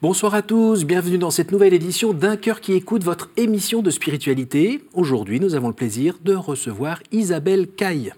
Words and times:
Bonsoir 0.00 0.32
à 0.36 0.42
tous, 0.42 0.84
bienvenue 0.84 1.18
dans 1.18 1.32
cette 1.32 1.50
nouvelle 1.50 1.74
édition 1.74 2.12
d'Un 2.12 2.36
cœur 2.36 2.60
qui 2.60 2.72
écoute 2.72 3.02
votre 3.02 3.30
émission 3.36 3.82
de 3.82 3.90
spiritualité. 3.90 4.80
Aujourd'hui, 4.94 5.40
nous 5.40 5.56
avons 5.56 5.66
le 5.66 5.74
plaisir 5.74 6.20
de 6.24 6.36
recevoir 6.36 7.02
Isabelle 7.10 7.66
Caille. 7.66 8.14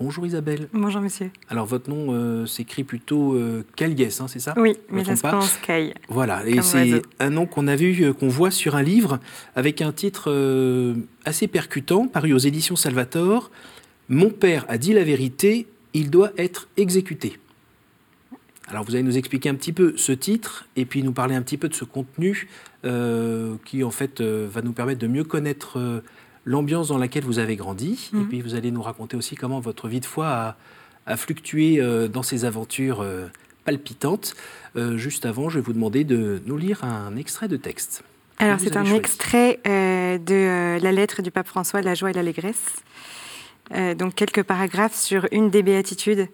Bonjour 0.00 0.26
Isabelle. 0.26 0.68
Bonjour 0.72 1.00
monsieur. 1.00 1.30
Alors 1.48 1.64
votre 1.64 1.88
nom 1.88 2.08
euh, 2.08 2.44
s'écrit 2.44 2.82
plutôt 2.82 3.34
euh, 3.34 3.62
hein, 3.80 4.26
c'est 4.26 4.40
ça? 4.40 4.54
Oui, 4.56 4.78
mais 4.90 5.04
ça 5.04 5.14
se 5.14 5.64
Caille. 5.64 5.94
Voilà, 6.08 6.44
et 6.44 6.60
c'est 6.60 7.00
un 7.20 7.30
nom 7.30 7.46
qu'on 7.46 7.68
a 7.68 7.76
vu, 7.76 8.02
euh, 8.02 8.12
qu'on 8.12 8.26
voit 8.26 8.50
sur 8.50 8.74
un 8.74 8.82
livre 8.82 9.20
avec 9.54 9.82
un 9.82 9.92
titre 9.92 10.24
euh, 10.32 10.94
assez 11.24 11.46
percutant, 11.46 12.08
paru 12.08 12.32
aux 12.32 12.38
éditions 12.38 12.74
Salvator. 12.74 13.52
Mon 14.08 14.30
père 14.30 14.64
a 14.68 14.76
dit 14.76 14.92
la 14.92 15.04
vérité, 15.04 15.68
il 15.94 16.10
doit 16.10 16.32
être 16.36 16.66
exécuté. 16.76 17.38
Alors 18.68 18.84
vous 18.84 18.94
allez 18.94 19.04
nous 19.04 19.16
expliquer 19.16 19.48
un 19.48 19.54
petit 19.54 19.72
peu 19.72 19.94
ce 19.96 20.12
titre 20.12 20.66
et 20.74 20.84
puis 20.84 21.02
nous 21.02 21.12
parler 21.12 21.34
un 21.34 21.42
petit 21.42 21.56
peu 21.56 21.68
de 21.68 21.74
ce 21.74 21.84
contenu 21.84 22.48
euh, 22.84 23.56
qui 23.64 23.84
en 23.84 23.90
fait 23.90 24.20
euh, 24.20 24.48
va 24.50 24.60
nous 24.60 24.72
permettre 24.72 24.98
de 24.98 25.06
mieux 25.06 25.22
connaître 25.22 25.78
euh, 25.78 26.02
l'ambiance 26.44 26.88
dans 26.88 26.98
laquelle 26.98 27.24
vous 27.24 27.38
avez 27.38 27.54
grandi. 27.54 28.10
Et 28.12 28.16
mhm. 28.16 28.28
puis 28.28 28.40
vous 28.40 28.54
allez 28.54 28.72
nous 28.72 28.82
raconter 28.82 29.16
aussi 29.16 29.36
comment 29.36 29.60
votre 29.60 29.86
vie 29.88 30.00
de 30.00 30.06
foi 30.06 30.56
a, 31.06 31.16
fluctué 31.16 31.80
dans 32.12 32.24
ces 32.24 32.44
aventures 32.44 33.06
palpitantes. 33.64 34.34
juste 34.96 35.24
avant, 35.24 35.48
je 35.48 35.60
vais 35.60 35.64
vous 35.64 35.72
demander 35.72 36.02
de 36.02 36.42
nous 36.46 36.56
lire 36.56 36.82
un 36.82 37.16
extrait 37.16 37.46
de 37.46 37.56
texte. 37.56 38.02
Alors 38.38 38.58
c'est 38.58 38.76
un 38.76 38.92
extrait 38.92 39.60
de 39.64 40.80
la 40.82 40.90
lettre 40.90 41.22
du 41.22 41.30
pape 41.30 41.46
François, 41.46 41.80
La 41.80 41.94
joie 41.94 42.10
et 42.10 42.12
l'allégresse. 42.12 42.82
donc 43.70 44.16
quelques 44.16 44.42
paragraphes 44.42 44.96
sur 44.96 45.28
une 45.30 45.48
des 45.48 45.62
béatitudes 45.62 46.26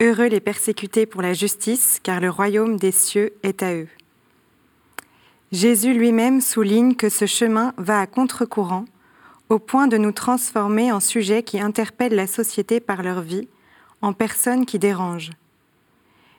Heureux 0.00 0.28
les 0.28 0.38
persécutés 0.38 1.06
pour 1.06 1.22
la 1.22 1.32
justice, 1.32 1.98
car 2.00 2.20
le 2.20 2.30
royaume 2.30 2.76
des 2.76 2.92
cieux 2.92 3.32
est 3.42 3.64
à 3.64 3.74
eux. 3.74 3.88
Jésus 5.50 5.92
lui-même 5.92 6.40
souligne 6.40 6.94
que 6.94 7.08
ce 7.08 7.26
chemin 7.26 7.74
va 7.78 8.00
à 8.00 8.06
contre-courant, 8.06 8.84
au 9.48 9.58
point 9.58 9.88
de 9.88 9.96
nous 9.96 10.12
transformer 10.12 10.92
en 10.92 11.00
sujets 11.00 11.42
qui 11.42 11.58
interpellent 11.58 12.14
la 12.14 12.28
société 12.28 12.78
par 12.78 13.02
leur 13.02 13.22
vie, 13.22 13.48
en 14.00 14.12
personnes 14.12 14.66
qui 14.66 14.78
dérangent. 14.78 15.32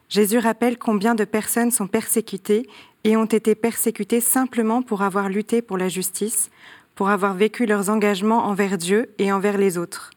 Jésus 0.07 0.37
rappelle 0.37 0.77
combien 0.77 1.13
de 1.13 1.25
personnes 1.25 1.71
sont 1.71 1.87
persécutées 1.87 2.65
et 3.03 3.17
ont 3.17 3.25
été 3.25 3.55
persécutées 3.55 4.21
simplement 4.21 4.81
pour 4.81 5.01
avoir 5.01 5.27
lutté 5.27 5.61
pour 5.61 5.77
la 5.77 5.89
justice, 5.89 6.49
pour 6.95 7.09
avoir 7.09 7.33
vécu 7.33 7.65
leurs 7.65 7.89
engagements 7.89 8.45
envers 8.45 8.77
Dieu 8.77 9.09
et 9.17 9.33
envers 9.33 9.57
les 9.57 9.77
autres 9.77 10.11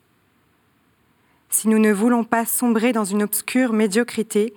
si 1.52 1.68
nous 1.68 1.78
ne 1.78 1.92
voulons 1.92 2.24
pas 2.24 2.46
sombrer 2.46 2.92
dans 2.92 3.04
une 3.04 3.22
obscure 3.22 3.74
médiocrité, 3.74 4.54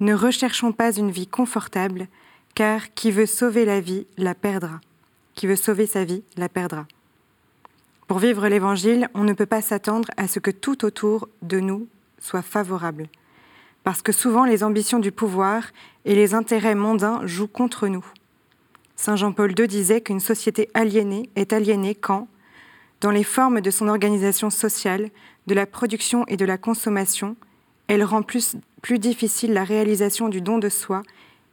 ne 0.00 0.12
recherchons 0.12 0.72
pas 0.72 0.92
une 0.92 1.12
vie 1.12 1.28
confortable, 1.28 2.08
car 2.54 2.92
qui 2.94 3.12
veut 3.12 3.26
sauver 3.26 3.64
la 3.64 3.80
vie 3.80 4.06
la 4.18 4.34
perdra. 4.34 4.80
Qui 5.34 5.46
veut 5.46 5.56
sauver 5.56 5.86
sa 5.86 6.04
vie 6.04 6.24
la 6.36 6.48
perdra. 6.48 6.86
Pour 8.08 8.18
vivre 8.18 8.48
l'Évangile, 8.48 9.08
on 9.14 9.22
ne 9.22 9.32
peut 9.32 9.46
pas 9.46 9.62
s'attendre 9.62 10.10
à 10.16 10.26
ce 10.26 10.40
que 10.40 10.50
tout 10.50 10.84
autour 10.84 11.28
de 11.42 11.60
nous 11.60 11.86
soit 12.18 12.42
favorable, 12.42 13.06
parce 13.84 14.02
que 14.02 14.12
souvent 14.12 14.44
les 14.44 14.64
ambitions 14.64 14.98
du 14.98 15.12
pouvoir 15.12 15.68
et 16.04 16.16
les 16.16 16.34
intérêts 16.34 16.74
mondains 16.74 17.24
jouent 17.24 17.46
contre 17.46 17.86
nous. 17.86 18.04
Saint 18.96 19.16
Jean-Paul 19.16 19.58
II 19.58 19.68
disait 19.68 20.00
qu'une 20.00 20.20
société 20.20 20.68
aliénée 20.74 21.30
est 21.36 21.52
aliénée 21.52 21.94
quand, 21.94 22.26
dans 23.00 23.10
les 23.12 23.24
formes 23.24 23.60
de 23.60 23.70
son 23.70 23.88
organisation 23.88 24.50
sociale, 24.50 25.10
de 25.46 25.54
la 25.54 25.66
production 25.66 26.24
et 26.28 26.36
de 26.36 26.44
la 26.44 26.58
consommation, 26.58 27.36
elle 27.88 28.04
rend 28.04 28.22
plus, 28.22 28.56
difficile 28.98 29.52
la 29.52 29.64
réalisation 29.64 30.28
du 30.28 30.40
don 30.40 30.58
de 30.58 30.68
soi 30.68 31.02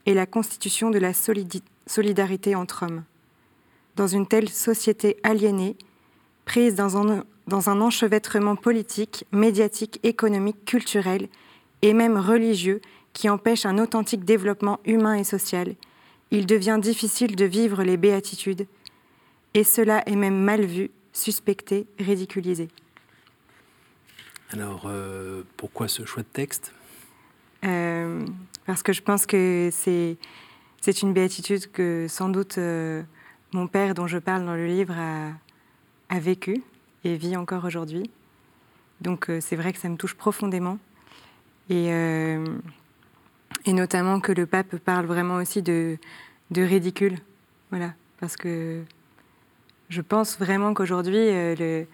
et 0.06 0.14
la 0.14 0.26
constitution 0.26 0.90
de 0.90 0.98
la 0.98 1.12
solidarité 1.86 2.54
entre 2.54 2.84
hommes. 2.84 3.04
Dans 3.96 4.06
une 4.06 4.26
telle 4.26 4.48
société 4.48 5.16
aliénée, 5.22 5.76
prise 6.44 6.74
dans 6.74 6.96
un 6.96 7.80
enchevêtrement 7.80 8.56
politique, 8.56 9.24
médiatique, 9.32 10.00
économique, 10.02 10.64
culturel 10.64 11.28
et 11.82 11.92
même 11.92 12.16
religieux 12.16 12.80
qui 13.12 13.28
empêche 13.28 13.66
un 13.66 13.78
authentique 13.78 14.24
développement 14.24 14.78
humain 14.84 15.14
et 15.14 15.24
social, 15.24 15.74
il 16.30 16.46
devient 16.46 16.78
difficile 16.80 17.34
de 17.34 17.44
vivre 17.44 17.82
les 17.82 17.96
béatitudes, 17.96 18.66
et 19.54 19.64
cela 19.64 20.02
est 20.06 20.16
même 20.16 20.38
mal 20.38 20.64
vu, 20.64 20.90
suspecté, 21.12 21.86
ridiculisé. 21.98 22.68
Alors, 24.52 24.82
euh, 24.86 25.42
pourquoi 25.56 25.86
ce 25.88 26.04
choix 26.04 26.22
de 26.22 26.28
texte? 26.28 26.72
Euh, 27.64 28.24
Parce 28.66 28.82
que 28.82 28.92
je 28.92 29.02
pense 29.02 29.26
que 29.26 29.70
c'est, 29.72 30.16
c'est 30.80 31.02
une 31.02 31.12
béatitude 31.12 31.70
que 31.70 32.06
sans 32.08 32.28
doute 32.28 32.58
euh, 32.58 33.02
mon 33.52 33.66
père, 33.68 33.94
dont 33.94 34.06
je 34.06 34.18
parle 34.18 34.44
dans 34.44 34.54
le 34.54 34.66
livre, 34.66 34.94
a, 34.96 35.32
a 36.08 36.18
vécu 36.18 36.62
et 37.04 37.16
vit 37.16 37.36
encore 37.36 37.64
aujourd'hui. 37.64 38.10
Donc 39.00 39.30
c'est 39.40 39.56
vrai 39.56 39.72
que 39.72 39.78
ça 39.78 39.88
me 39.88 39.96
touche 39.96 40.14
profondément. 40.14 40.78
Et, 41.70 41.86
et 43.64 43.72
notamment 43.72 44.20
que 44.20 44.32
le 44.32 44.44
pape 44.44 44.76
parle 44.76 45.06
vraiment 45.06 45.36
aussi 45.36 45.62
de, 45.62 45.96
de 46.50 46.62
ridicule. 46.62 47.16
Voilà, 47.70 47.94
parce 48.18 48.36
que 48.36 48.82
je 49.88 50.00
pense 50.02 50.38
vraiment 50.38 50.74
qu'aujourd'hui, 50.74 51.30
le 51.30 51.86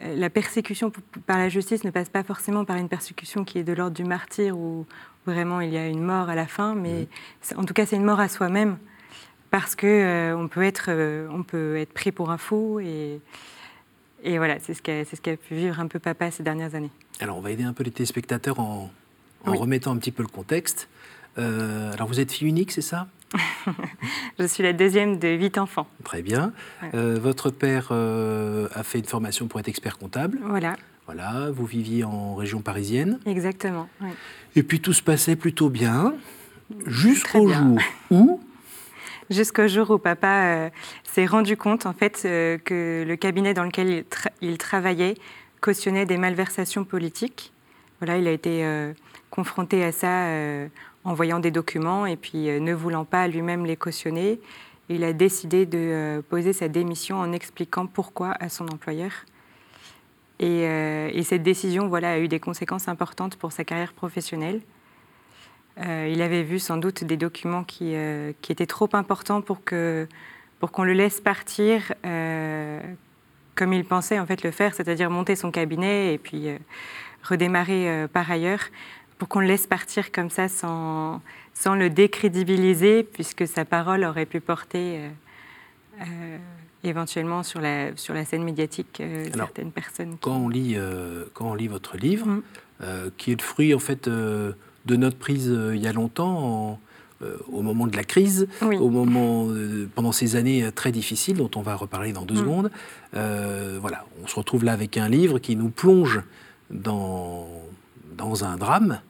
la 0.00 0.30
persécution 0.30 0.92
par 1.26 1.38
la 1.38 1.48
justice 1.48 1.84
ne 1.84 1.90
passe 1.90 2.08
pas 2.08 2.22
forcément 2.22 2.64
par 2.64 2.76
une 2.76 2.88
persécution 2.88 3.44
qui 3.44 3.58
est 3.58 3.64
de 3.64 3.72
l'ordre 3.72 3.96
du 3.96 4.04
martyr 4.04 4.56
où 4.56 4.86
vraiment 5.26 5.60
il 5.60 5.72
y 5.72 5.76
a 5.76 5.86
une 5.86 6.02
mort 6.02 6.28
à 6.28 6.34
la 6.34 6.46
fin, 6.46 6.74
mais 6.74 7.08
en 7.56 7.64
tout 7.64 7.74
cas 7.74 7.86
c'est 7.86 7.96
une 7.96 8.04
mort 8.04 8.20
à 8.20 8.28
soi-même 8.28 8.78
parce 9.50 9.74
que 9.74 9.86
euh, 9.86 10.36
on 10.36 10.48
peut 10.48 10.62
être 10.62 10.86
euh, 10.88 11.28
on 11.30 11.42
peut 11.42 11.76
être 11.76 11.92
pris 11.92 12.10
pour 12.12 12.30
un 12.30 12.38
fou 12.38 12.80
et 12.80 13.20
et 14.24 14.38
voilà 14.38 14.58
c'est 14.60 14.74
ce 14.74 14.82
qu'a 14.82 15.04
ce 15.04 15.20
qu'a 15.20 15.36
pu 15.36 15.54
vivre 15.54 15.78
un 15.78 15.86
peu 15.86 15.98
papa 15.98 16.30
ces 16.30 16.42
dernières 16.42 16.74
années. 16.74 16.90
Alors 17.20 17.36
on 17.36 17.40
va 17.40 17.50
aider 17.50 17.64
un 17.64 17.72
peu 17.72 17.84
les 17.84 17.90
téléspectateurs 17.90 18.58
en, 18.60 18.90
en 19.44 19.54
remettant 19.54 19.92
un 19.92 19.98
petit 19.98 20.12
peu 20.12 20.22
le 20.22 20.28
contexte. 20.28 20.88
alors 21.36 22.08
vous 22.08 22.20
êtes 22.20 22.32
fille 22.32 22.48
unique, 22.48 22.72
c'est 22.72 22.82
ça? 22.82 23.08
Je 24.38 24.46
suis 24.46 24.62
la 24.62 24.72
deuxième 24.72 25.18
de 25.18 25.28
huit 25.28 25.58
enfants. 25.58 25.86
Très 26.04 26.22
bien. 26.22 26.52
Euh, 26.94 27.18
votre 27.20 27.50
père 27.50 27.88
euh, 27.90 28.68
a 28.74 28.82
fait 28.82 28.98
une 28.98 29.04
formation 29.04 29.46
pour 29.46 29.60
être 29.60 29.68
expert 29.68 29.98
comptable. 29.98 30.38
Voilà. 30.44 30.76
Voilà, 31.06 31.50
vous 31.50 31.66
viviez 31.66 32.04
en 32.04 32.34
région 32.34 32.60
parisienne. 32.60 33.18
Exactement. 33.26 33.88
Et 34.54 34.62
puis 34.62 34.80
tout 34.80 34.92
se 34.92 35.02
passait 35.02 35.36
plutôt 35.36 35.68
bien, 35.68 36.14
jusqu'au 36.86 37.48
jour 37.48 37.78
où 38.10 38.40
Jusqu'au 39.30 39.66
jour 39.66 39.90
où 39.90 39.98
papa 39.98 40.44
euh, 40.44 40.70
s'est 41.04 41.26
rendu 41.26 41.56
compte 41.56 41.86
en 41.86 41.92
fait 41.92 42.22
que 42.22 43.04
le 43.06 43.16
cabinet 43.16 43.54
dans 43.54 43.64
lequel 43.64 43.88
il, 43.88 44.04
il, 44.42 44.58
travaillait 44.58 45.14
cautionnait 45.60 46.06
des 46.06 46.18
malversations 46.18 46.84
politiques. 46.84 47.52
Voilà, 48.00 48.18
il 48.18 48.26
a 48.26 48.32
été 48.32 48.64
confronté 49.30 49.84
à 49.84 49.92
ça 49.92 50.26
en 51.04 51.14
voyant 51.14 51.40
des 51.40 51.50
documents 51.50 52.06
et 52.06 52.16
puis 52.16 52.48
euh, 52.48 52.60
ne 52.60 52.72
voulant 52.72 53.04
pas 53.04 53.26
lui-même 53.28 53.66
les 53.66 53.76
cautionner, 53.76 54.40
il 54.88 55.04
a 55.04 55.12
décidé 55.12 55.66
de 55.66 55.78
euh, 55.78 56.22
poser 56.22 56.52
sa 56.52 56.68
démission 56.68 57.18
en 57.18 57.32
expliquant 57.32 57.86
pourquoi 57.86 58.34
à 58.40 58.48
son 58.48 58.68
employeur. 58.68 59.10
Et, 60.38 60.66
euh, 60.66 61.22
cette 61.22 61.42
décision 61.42 61.88
voilà, 61.88 62.12
a 62.12 62.18
eu 62.18 62.28
des 62.28 62.40
conséquences 62.40 62.88
importantes 62.88 63.36
pour 63.36 63.52
sa 63.52 63.64
carrière 63.64 63.92
professionnelle. 63.92 64.60
il 65.78 66.20
avait 66.20 66.42
vu 66.42 66.58
sans 66.58 66.76
doute 66.76 67.04
des 67.04 67.16
documents 67.16 67.64
qui, 67.64 67.94
étaient 67.94 68.66
trop 68.66 68.88
importants 68.92 69.40
pour 69.40 69.64
que 69.64 70.06
pour 70.58 70.70
qu'on 70.70 70.84
le 70.84 70.92
laisse 70.92 71.20
partir 71.20 71.94
comme 73.54 73.72
il 73.72 73.84
pensait 73.84 74.18
en 74.18 74.26
fait 74.26 74.42
le 74.42 74.50
faire, 74.50 74.74
c'est-à-dire 74.74 75.10
monter 75.10 75.34
son 75.36 75.50
cabinet 75.50 76.12
et 76.12 76.18
puis 76.18 76.48
redémarrer 77.22 78.06
par 78.12 78.30
ailleurs 78.30 78.64
pour 79.18 79.28
qu'on 79.28 79.40
le 79.40 79.46
laisse 79.46 79.66
partir 79.66 80.10
comme 80.12 80.30
ça 80.30 80.48
sans, 80.48 81.20
sans 81.54 81.74
le 81.74 81.90
décrédibiliser, 81.90 83.02
puisque 83.02 83.46
sa 83.46 83.64
parole 83.64 84.04
aurait 84.04 84.26
pu 84.26 84.40
porter 84.40 84.98
euh, 84.98 85.08
euh, 86.00 86.38
éventuellement 86.84 87.42
sur 87.42 87.60
la, 87.60 87.96
sur 87.96 88.14
la 88.14 88.24
scène 88.24 88.42
médiatique 88.42 88.98
euh, 89.00 89.26
certaines 89.34 89.70
personnes. 89.70 90.16
Quand, 90.20 90.36
on 90.36 90.48
lit, 90.48 90.76
quand 91.34 91.50
on 91.50 91.54
lit 91.54 91.68
votre 91.68 91.96
livre, 91.96 92.26
mm. 92.26 92.42
qui 93.16 93.32
est 93.32 93.40
le 93.40 93.44
fruit 93.44 93.74
en 93.74 93.78
fait 93.78 94.08
de 94.08 94.56
notre 94.88 95.16
prise 95.16 95.46
il 95.46 95.80
y 95.80 95.86
a 95.86 95.92
longtemps, 95.92 96.80
au 97.52 97.62
moment 97.62 97.86
de 97.86 97.96
la 97.96 98.02
crise, 98.02 98.48
au 98.60 98.88
moment, 98.88 99.46
pendant 99.94 100.10
ces 100.10 100.34
années 100.34 100.68
très 100.74 100.90
difficiles 100.90 101.36
dont 101.36 101.50
on 101.54 101.62
va 101.62 101.76
reparler 101.76 102.12
dans 102.12 102.24
deux 102.24 102.34
mm. 102.34 102.38
secondes, 102.38 102.70
voilà, 103.12 104.04
on 104.24 104.26
se 104.26 104.34
retrouve 104.34 104.64
là 104.64 104.72
avec 104.72 104.96
un 104.96 105.08
livre 105.08 105.38
qui 105.38 105.54
nous 105.54 105.68
plonge 105.68 106.22
dans, 106.70 107.46
dans 108.16 108.44
un 108.44 108.56
drame 108.56 109.00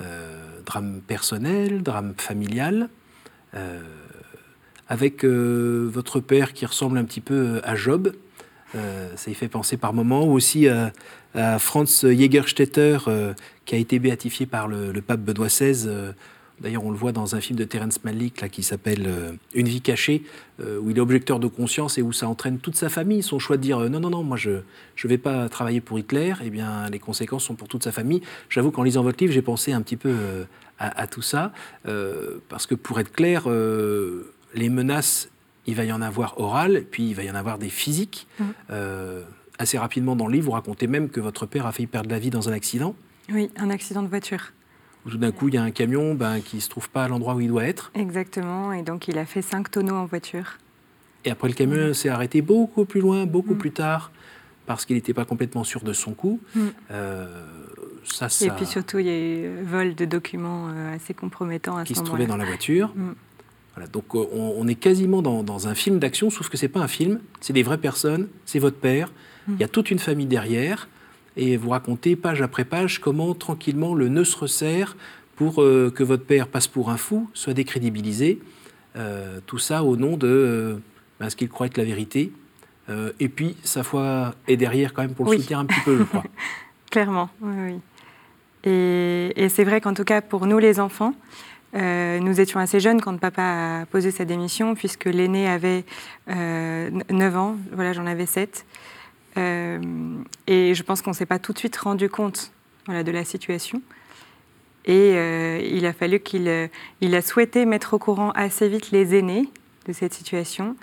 euh, 0.00 0.60
drame 0.64 1.00
personnel, 1.06 1.82
drame 1.84 2.14
familial, 2.16 2.88
euh, 3.54 3.80
avec 4.88 5.24
euh, 5.24 5.88
votre 5.92 6.18
père 6.18 6.52
qui 6.54 6.66
ressemble 6.66 6.98
un 6.98 7.04
petit 7.04 7.20
peu 7.20 7.60
à 7.62 7.76
Job. 7.76 8.12
ça 8.74 9.30
y 9.30 9.34
fait 9.34 9.48
penser 9.48 9.76
par 9.76 9.92
moments, 9.92 10.24
ou 10.24 10.32
aussi 10.32 10.68
à, 10.68 10.92
Franz 11.58 12.02
Jägerstätter, 12.02 12.98
qui 13.64 13.74
a 13.74 13.78
été 13.78 13.98
béatifié 13.98 14.44
par 14.46 14.66
le, 14.66 15.00
pape 15.00 15.20
Benoît 15.20 15.46
XVI 15.46 15.88
D'ailleurs, 16.60 16.84
on 16.84 16.90
le 16.90 16.96
voit 16.96 17.12
dans 17.12 17.34
un 17.34 17.40
film 17.40 17.58
de 17.58 17.64
Terence 17.64 18.02
Malick 18.04 18.40
là, 18.40 18.48
qui 18.48 18.62
s'appelle 18.62 19.04
euh, 19.06 19.32
Une 19.54 19.68
vie 19.68 19.82
cachée, 19.82 20.22
euh, 20.60 20.78
où 20.80 20.90
il 20.90 20.96
est 20.96 21.00
objecteur 21.00 21.38
de 21.38 21.48
conscience 21.48 21.98
et 21.98 22.02
où 22.02 22.12
ça 22.12 22.28
entraîne 22.28 22.58
toute 22.58 22.76
sa 22.76 22.88
famille. 22.88 23.22
Son 23.22 23.38
choix 23.38 23.56
de 23.56 23.62
dire 23.62 23.78
non, 23.90 24.00
non, 24.00 24.10
non, 24.10 24.22
moi 24.22 24.36
je 24.36 24.50
ne 24.50 25.08
vais 25.08 25.18
pas 25.18 25.48
travailler 25.48 25.80
pour 25.80 25.98
Hitler, 25.98 26.34
eh 26.42 26.50
bien, 26.50 26.88
les 26.88 26.98
conséquences 26.98 27.44
sont 27.44 27.54
pour 27.54 27.68
toute 27.68 27.84
sa 27.84 27.92
famille. 27.92 28.22
J'avoue 28.48 28.70
qu'en 28.70 28.82
lisant 28.82 29.02
votre 29.02 29.22
livre, 29.22 29.32
j'ai 29.32 29.42
pensé 29.42 29.72
un 29.72 29.82
petit 29.82 29.96
peu 29.96 30.14
à, 30.78 31.06
tout 31.06 31.22
ça, 31.22 31.52
parce 32.48 32.66
que 32.66 32.74
pour 32.74 33.00
être 33.00 33.12
clair, 33.12 33.48
les 34.54 34.68
menaces, 34.68 35.28
il 35.66 35.74
va 35.74 35.84
y 35.84 35.92
en 35.92 36.02
avoir 36.02 36.38
orales, 36.40 36.84
puis 36.90 37.10
il 37.10 37.14
va 37.14 37.22
y 37.22 37.30
en 37.30 37.34
avoir 37.34 37.58
des 37.58 37.68
physiques. 37.68 38.26
Mmh. 38.38 38.44
assez 39.58 39.78
rapidement 39.78 40.16
dans 40.16 40.26
le 40.26 40.32
livre, 40.32 40.46
vous 40.46 40.52
racontez 40.52 40.86
même 40.86 41.10
que 41.10 41.20
votre 41.20 41.46
père 41.46 41.66
a 41.66 41.72
failli 41.72 41.86
perdre 41.86 42.10
la 42.10 42.18
vie 42.18 42.30
dans 42.30 42.48
un 42.48 42.52
accident. 42.52 42.94
Oui, 43.30 43.50
un 43.56 43.70
accident 43.70 44.02
de 44.02 44.08
voiture. 44.08 44.52
Tout 45.10 45.18
d'un 45.18 45.32
coup, 45.32 45.48
il 45.48 45.54
y 45.54 45.58
a 45.58 45.62
un 45.62 45.70
camion 45.70 46.14
ben, 46.14 46.40
qui 46.40 46.56
ne 46.56 46.60
se 46.60 46.68
trouve 46.68 46.88
pas 46.90 47.04
à 47.04 47.08
l'endroit 47.08 47.34
où 47.34 47.40
il 47.40 47.48
doit 47.48 47.64
être. 47.64 47.90
Exactement, 47.94 48.72
et 48.72 48.82
donc 48.82 49.08
il 49.08 49.18
a 49.18 49.24
fait 49.24 49.42
cinq 49.42 49.70
tonneaux 49.70 49.94
en 49.94 50.06
voiture. 50.06 50.58
Et 51.24 51.30
après, 51.30 51.48
le 51.48 51.54
camion 51.54 51.92
s'est 51.92 52.08
arrêté 52.08 52.42
beaucoup 52.42 52.84
plus 52.84 53.00
loin, 53.00 53.26
beaucoup 53.26 53.54
mm. 53.54 53.58
plus 53.58 53.72
tard, 53.72 54.12
parce 54.66 54.84
qu'il 54.84 54.96
n'était 54.96 55.14
pas 55.14 55.24
complètement 55.24 55.64
sûr 55.64 55.82
de 55.82 55.92
son 55.92 56.12
coup. 56.12 56.40
Mm. 56.54 56.60
Euh, 56.90 57.46
ça, 58.04 58.28
ça... 58.28 58.46
Et 58.46 58.50
puis 58.50 58.66
surtout, 58.66 58.98
il 58.98 59.06
y 59.06 59.10
a 59.10 59.18
eu 59.18 59.62
vol 59.64 59.94
de 59.94 60.04
documents 60.04 60.68
euh, 60.68 60.94
assez 60.94 61.14
compromettants 61.14 61.76
à 61.76 61.84
qui 61.84 61.94
ce 61.94 62.00
moment-là. 62.00 62.02
Qui 62.02 62.06
se 62.06 62.26
trouvaient 62.26 62.26
dans 62.26 62.36
la 62.36 62.44
voiture. 62.44 62.92
Mm. 62.94 63.14
Voilà, 63.74 63.88
donc 63.88 64.14
euh, 64.14 64.24
on, 64.32 64.66
est 64.68 64.74
quasiment 64.74 65.20
dans, 65.20 65.42
dans 65.42 65.68
un 65.68 65.74
film 65.74 65.98
d'action, 65.98 66.30
sauf 66.30 66.48
que 66.48 66.56
ce 66.56 66.64
n'est 66.64 66.70
pas 66.70 66.80
un 66.80 66.88
film, 66.88 67.20
c'est 67.40 67.52
des 67.52 67.62
vraies 67.62 67.78
personnes, 67.78 68.28
c'est 68.46 68.58
votre 68.58 68.78
père, 68.78 69.12
il 69.48 69.60
y 69.60 69.64
a 69.64 69.68
toute 69.68 69.90
une 69.92 69.98
famille 69.98 70.26
derrière 70.26 70.88
et 71.36 71.56
vous 71.56 71.70
racontez 71.70 72.16
page 72.16 72.42
après 72.42 72.64
page 72.64 73.00
comment 73.00 73.34
tranquillement 73.34 73.94
le 73.94 74.08
nœud 74.08 74.24
se 74.24 74.36
resserre 74.36 74.96
pour 75.36 75.62
euh, 75.62 75.92
que 75.94 76.02
votre 76.02 76.24
père 76.24 76.48
passe 76.48 76.66
pour 76.66 76.90
un 76.90 76.96
fou, 76.96 77.28
soit 77.34 77.52
décrédibilisé. 77.52 78.40
Euh, 78.96 79.40
tout 79.44 79.58
ça 79.58 79.84
au 79.84 79.96
nom 79.96 80.16
de 80.16 80.26
euh, 80.26 80.76
ben, 81.20 81.28
ce 81.28 81.36
qu'il 81.36 81.50
croit 81.50 81.66
être 81.66 81.76
la 81.76 81.84
vérité. 81.84 82.32
et 83.20 83.28
puis 83.28 83.56
sa 83.62 83.82
foi 83.82 84.34
est 84.46 84.56
derrière 84.56 84.94
quand 84.94 85.02
même 85.02 85.14
pour 85.14 85.30
le 85.30 85.38
soutenir 85.38 85.58
un 85.58 85.66
petit 85.66 85.80
peu, 85.80 85.98
je 85.98 86.02
crois. 86.04 86.24
Clairement, 86.90 87.28
oui. 87.42 87.80
Et, 88.64 89.32
et 89.36 89.48
c'est 89.48 89.64
vrai 89.64 89.80
qu'en 89.80 89.92
tout 89.92 90.04
cas 90.04 90.20
pour 90.22 90.46
nous 90.46 90.58
les 90.58 90.80
enfants, 90.80 91.14
nous 91.74 92.40
étions 92.40 92.58
assez 92.58 92.80
jeunes 92.80 93.02
quand 93.02 93.18
papa 93.18 93.42
a 93.82 93.86
posé 93.86 94.10
sa 94.10 94.24
démission, 94.24 94.74
puisque 94.74 95.06
l'aîné 95.06 95.48
avait 95.48 95.84
9 96.28 97.36
ans, 97.36 97.56
voilà, 97.72 97.92
j'en 97.92 98.06
avais 98.06 98.24
7. 98.24 98.64
Euh, 99.36 99.80
et 100.46 100.74
je 100.74 100.82
pense 100.82 101.02
qu'on 101.02 101.10
ne 101.10 101.16
s'est 101.16 101.26
pas 101.26 101.38
tout 101.38 101.52
de 101.52 101.58
suite 101.58 101.76
rendu 101.76 102.08
compte 102.08 102.52
voilà, 102.86 103.02
de 103.02 103.10
la 103.12 103.24
situation. 103.24 103.82
Et 104.84 105.14
euh, 105.14 105.60
il 105.62 105.84
a 105.86 105.92
fallu 105.92 106.20
qu'il 106.20 106.48
euh, 106.48 106.68
il 107.00 107.14
a 107.14 107.22
souhaité 107.22 107.66
mettre 107.66 107.94
au 107.94 107.98
courant 107.98 108.30
assez 108.32 108.68
vite 108.68 108.92
les 108.92 109.16
aînés 109.16 109.48
de 109.86 109.92
cette 109.92 110.14
situation, 110.14 110.76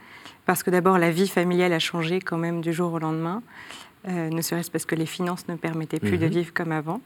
parce 0.45 0.63
que 0.63 0.69
d'abord 0.69 0.97
la 0.97 1.11
vie 1.11 1.27
familiale 1.27 1.73
a 1.73 1.79
changé 1.79 2.19
quand 2.19 2.37
même 2.37 2.61
du 2.61 2.73
jour 2.73 2.93
au 2.93 2.99
lendemain, 2.99 3.41
ne 4.07 4.41
serait-ce 4.41 4.71
parce 4.71 4.85
que 4.85 4.95
les 4.95 5.05
finances 5.05 5.47
ne 5.47 5.55
permettaient 5.55 5.99
plus 5.99 6.17
de 6.17 6.25
mhm. 6.25 6.31
vivre 6.31 6.53
comme 6.53 6.71
avant. 6.71 7.01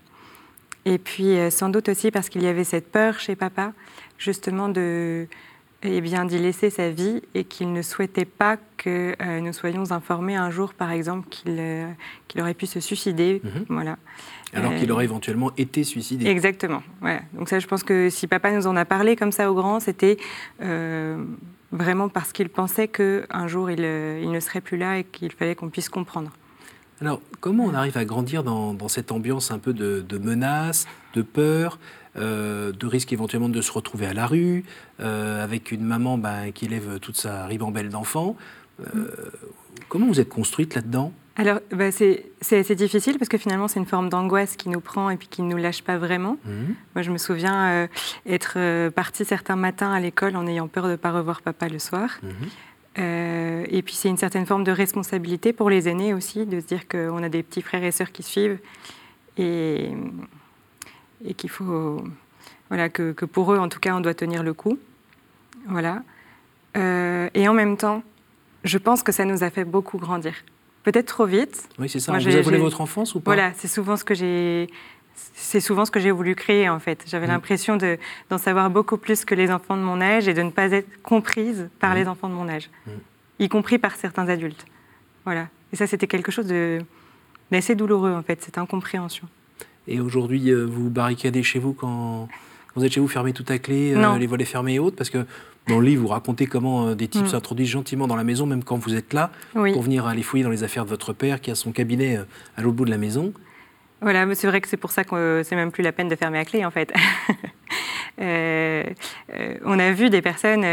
Et 0.85 1.00
puis 1.00 1.38
sans 1.50 1.69
doute 1.69 1.89
aussi 1.89 2.11
parce 2.11 2.29
qu'il 2.29 2.43
y 2.43 2.47
avait 2.47 2.63
cette 2.63 2.91
peur 2.91 3.19
chez 3.19 3.35
papa, 3.35 3.73
justement 4.19 4.69
de, 4.69 5.27
eh 5.83 6.01
bien, 6.01 6.25
d'y 6.25 6.39
laisser 6.39 6.69
sa 6.69 6.89
vie 6.89 7.21
et 7.35 7.44
qu'il 7.44 7.71
ne 7.71 7.81
souhaitait 7.81 8.25
pas 8.25 8.57
que 8.77 9.15
euh, 9.21 9.39
nous 9.39 9.53
soyons 9.53 9.91
informés 9.91 10.35
un 10.35 10.50
jour, 10.50 10.74
par 10.74 10.91
exemple, 10.91 11.27
qu'il 11.29 11.57
euh, 11.59 11.91
aurait 12.39 12.56
pu 12.56 12.65
se 12.65 12.79
suicider. 12.79 13.41
Mhm. 13.44 13.65
Voilà. 13.69 13.97
Alors 14.53 14.74
qu'il 14.75 14.91
aurait 14.91 15.03
éventuellement 15.03 15.51
été 15.57 15.83
suicidé. 15.83 16.25
Exactement. 16.27 16.81
Ouais. 17.01 17.21
Donc 17.33 17.50
ça, 17.50 17.59
je 17.59 17.68
pense 17.68 17.83
que 17.83 18.09
si 18.09 18.27
papa 18.27 18.51
nous 18.51 18.65
en 18.65 18.75
a 18.75 18.85
parlé 18.85 19.15
comme 19.15 19.31
ça 19.31 19.51
au 19.51 19.56
grand, 19.56 19.79
c'était 19.79 20.18
euh, 20.62 21.24
vraiment 21.71 22.09
parce 22.09 22.31
qu'il 22.31 22.50
pensait 22.50 22.88
qu'un 22.88 23.47
jour, 23.47 23.69
il, 23.69 23.81
il, 23.81 24.31
ne 24.31 24.39
serait 24.39 24.62
plus 24.62 24.77
là 24.77 25.00
et 25.00 25.03
qu'il 25.03 25.31
fallait 25.31 25.53
qu'on 25.53 25.69
puisse 25.69 25.89
comprendre. 25.89 26.31
Alors, 27.01 27.21
comment 27.39 27.65
on 27.65 27.74
arrive 27.74 27.97
à 27.97 28.06
grandir 28.06 28.44
dans, 28.44 28.74
dans 28.74 28.88
cette 28.88 29.12
ambiance 29.12 29.51
un 29.51 29.59
peu 29.59 29.74
de, 29.74 30.03
de 30.07 30.18
menace, 30.18 30.88
de 31.13 31.21
peur 31.21 31.77
euh, 32.19 32.71
de 32.71 32.87
risque 32.87 33.13
éventuellement 33.13 33.49
de 33.49 33.61
se 33.61 33.71
retrouver 33.71 34.07
à 34.07 34.13
la 34.13 34.25
rue, 34.25 34.63
euh, 34.99 35.43
avec 35.43 35.71
une 35.71 35.83
maman 35.83 36.17
ben, 36.17 36.51
qui 36.51 36.65
élève 36.65 36.99
toute 36.99 37.17
sa 37.17 37.45
ribambelle 37.45 37.89
d'enfants. 37.89 38.35
Euh, 38.95 39.07
comment 39.89 40.07
vous 40.07 40.19
êtes 40.19 40.29
construite 40.29 40.75
là-dedans? 40.75 41.11
Alors, 41.35 41.59
bah, 41.71 41.91
c'est 41.91 42.31
assez 42.51 42.75
difficile 42.75 43.19
parce 43.19 43.29
que 43.29 43.37
finalement, 43.37 43.67
c'est 43.67 43.79
une 43.79 43.85
forme 43.85 44.09
d'angoisse 44.09 44.55
qui 44.55 44.69
nous 44.69 44.79
prend 44.79 45.11
et 45.11 45.17
puis 45.17 45.27
qui 45.27 45.43
ne 45.43 45.51
nous 45.51 45.57
lâche 45.57 45.83
pas 45.83 45.97
vraiment. 45.97 46.37
Mhm. 46.45 46.75
Moi, 46.95 47.03
je 47.03 47.11
me 47.11 47.19
souviens 47.19 47.87
être 48.25 48.89
partie 48.89 49.23
certains 49.23 49.55
matins 49.55 49.91
à 49.91 49.99
l'école 49.99 50.35
en 50.35 50.47
ayant 50.47 50.67
peur 50.67 50.85
de 50.85 50.91
ne 50.91 50.95
pas 50.95 51.11
revoir 51.11 51.43
papa 51.43 51.69
le 51.69 51.77
soir. 51.77 52.19
Mhm. 52.23 53.65
et 53.69 53.81
puis, 53.83 53.93
c'est 53.93 54.09
une 54.09 54.17
certaine 54.17 54.47
forme 54.47 54.63
de 54.63 54.71
responsabilité 54.71 55.53
pour 55.53 55.69
les 55.69 55.87
aînés 55.87 56.15
aussi, 56.15 56.47
de 56.47 56.59
se 56.59 56.65
dire 56.65 56.87
qu'on 56.87 57.21
a 57.21 57.29
des 57.29 57.43
petits 57.43 57.61
frères 57.61 57.83
et 57.83 57.91
sœurs 57.91 58.11
qui 58.11 58.23
suivent. 58.23 58.57
Et, 59.37 59.91
et 61.25 61.33
qu'il 61.33 61.49
faut, 61.49 62.03
voilà, 62.69 62.89
que, 62.89 63.11
que, 63.11 63.25
pour 63.25 63.53
eux, 63.53 63.57
en 63.57 63.69
tout 63.69 63.79
cas, 63.79 63.95
on 63.95 64.01
doit 64.01 64.13
tenir 64.13 64.43
le 64.43 64.53
coup. 64.53 64.77
Voilà. 65.67 66.03
Euh, 66.77 67.29
et 67.33 67.47
en 67.47 67.53
même 67.53 67.77
temps, 67.77 68.03
je 68.63 68.77
pense 68.77 69.03
que 69.03 69.11
ça 69.11 69.25
nous 69.25 69.43
a 69.43 69.49
fait 69.49 69.65
beaucoup 69.65 69.97
grandir. 69.97 70.33
Peut-être 70.83 71.07
trop 71.07 71.25
vite. 71.25 71.67
Oui, 71.79 71.89
c'est 71.89 71.99
ça. 71.99 72.17
vous 72.17 72.27
a 72.27 72.41
volé 72.41 72.57
votre 72.57 72.81
enfance 72.81 73.15
ou 73.15 73.19
pas 73.19 73.33
Voilà, 73.33 73.51
c'est 73.55 73.67
souvent 73.67 73.97
ce 73.97 74.03
que 74.03 74.13
j'ai. 74.13 74.69
C'est 75.33 75.59
souvent 75.59 75.83
ce 75.83 75.91
que 75.91 75.99
j'ai 75.99 76.11
voulu 76.11 76.35
créer 76.35 76.69
en 76.69 76.79
fait. 76.79 77.03
J'avais 77.07 77.25
mm. 77.25 77.31
l'impression 77.31 77.77
d'en 78.29 78.37
savoir 78.37 78.69
beaucoup 78.69 78.97
plus 78.97 79.25
que 79.25 79.33
les 79.33 79.51
enfants 79.51 79.75
de 79.75 79.81
mon 79.81 79.99
âge 79.99 80.27
et 80.27 80.33
de 80.35 80.43
ne 80.43 80.51
pas 80.51 80.71
être 80.71 81.01
comprise 81.01 81.69
par 81.79 81.93
mm. 81.93 81.95
les 81.95 82.07
enfants 82.07 82.29
de 82.29 82.35
mon 82.35 82.47
âge, 82.47 82.69
mm. 82.85 82.91
y 83.39 83.49
compris 83.49 83.79
par 83.79 83.95
certains 83.95 84.29
adultes. 84.29 84.65
Voilà. 85.25 85.47
Et 85.73 85.75
ça, 85.75 85.87
c'était 85.87 86.07
quelque 86.07 86.31
chose 86.31 86.47
d'assez 87.51 87.75
douloureux 87.75 88.13
en 88.13 88.21
fait, 88.21 88.41
cette 88.43 88.59
incompréhension. 88.59 89.27
Et 89.88 90.00
aujourd'hui, 90.00 90.51
euh, 90.51 90.66
vous 90.66 90.89
barricadez 90.89 91.44
chez 91.44 91.60
vous 91.60 91.74
quand 91.74 92.28
vous 92.75 92.86
êtes 92.86 92.92
chez 92.92 93.00
vous, 93.00 93.07
fermez 93.07 93.34
tout 93.34 93.45
à 93.48 93.57
clé, 93.57 93.94
euh, 93.95 94.18
les 94.18 94.28
volets 94.28 94.45
fermés 94.45 94.75
et 94.75 94.80
autres 94.80 94.95
Parce 94.95 95.10
que 95.10 95.25
dans 95.68 95.80
le 95.80 95.86
livre, 95.86 96.01
vous 96.04 96.10
racontez 96.10 96.45
comment 96.45 96.88
euh, 96.88 96.96
des 96.96 97.08
types 97.08 97.24
mm. 97.24 97.29
s'introduisent 97.29 97.70
gentiment 97.70 98.08
dans 98.08 98.15
la 98.15 98.24
maison, 98.24 98.46
même 98.46 98.63
quand 98.63 98.77
vous 98.77 98.96
êtes 98.96 99.13
là, 99.13 99.32
pour 99.53 99.82
venir 99.82 100.06
aller 100.06 100.24
fouiller 100.24 100.44
dans 100.44 100.50
les 100.50 100.63
affaires 100.63 100.84
de 100.84 100.89
votre 100.89 101.13
père 101.13 101.41
qui 101.41 101.51
a 101.51 101.56
son 101.56 101.72
cabinet 101.72 102.20
à 102.58 102.62
l'autre 102.62 102.75
bout 102.75 102.86
de 102.86 102.91
la 102.91 102.98
maison. 102.98 103.34
Voilà, 104.01 104.25
mais 104.25 104.36
c'est 104.36 104.48
vrai 104.48 104.62
que 104.62 104.67
c'est 104.67 104.77
pour 104.77 104.91
ça 104.91 105.03
que 105.03 105.41
c'est 105.44 105.56
même 105.56 105.72
plus 105.72 105.82
la 105.84 105.91
peine 105.91 106.08
de 106.08 106.15
fermer 106.15 106.38
à 106.38 106.46
clé 106.46 106.63
en 106.65 106.72
fait. 106.72 106.94
on 108.20 109.79
a 109.79 109.91
vu 109.91 110.10
des 110.12 110.22
personnes 110.22 110.63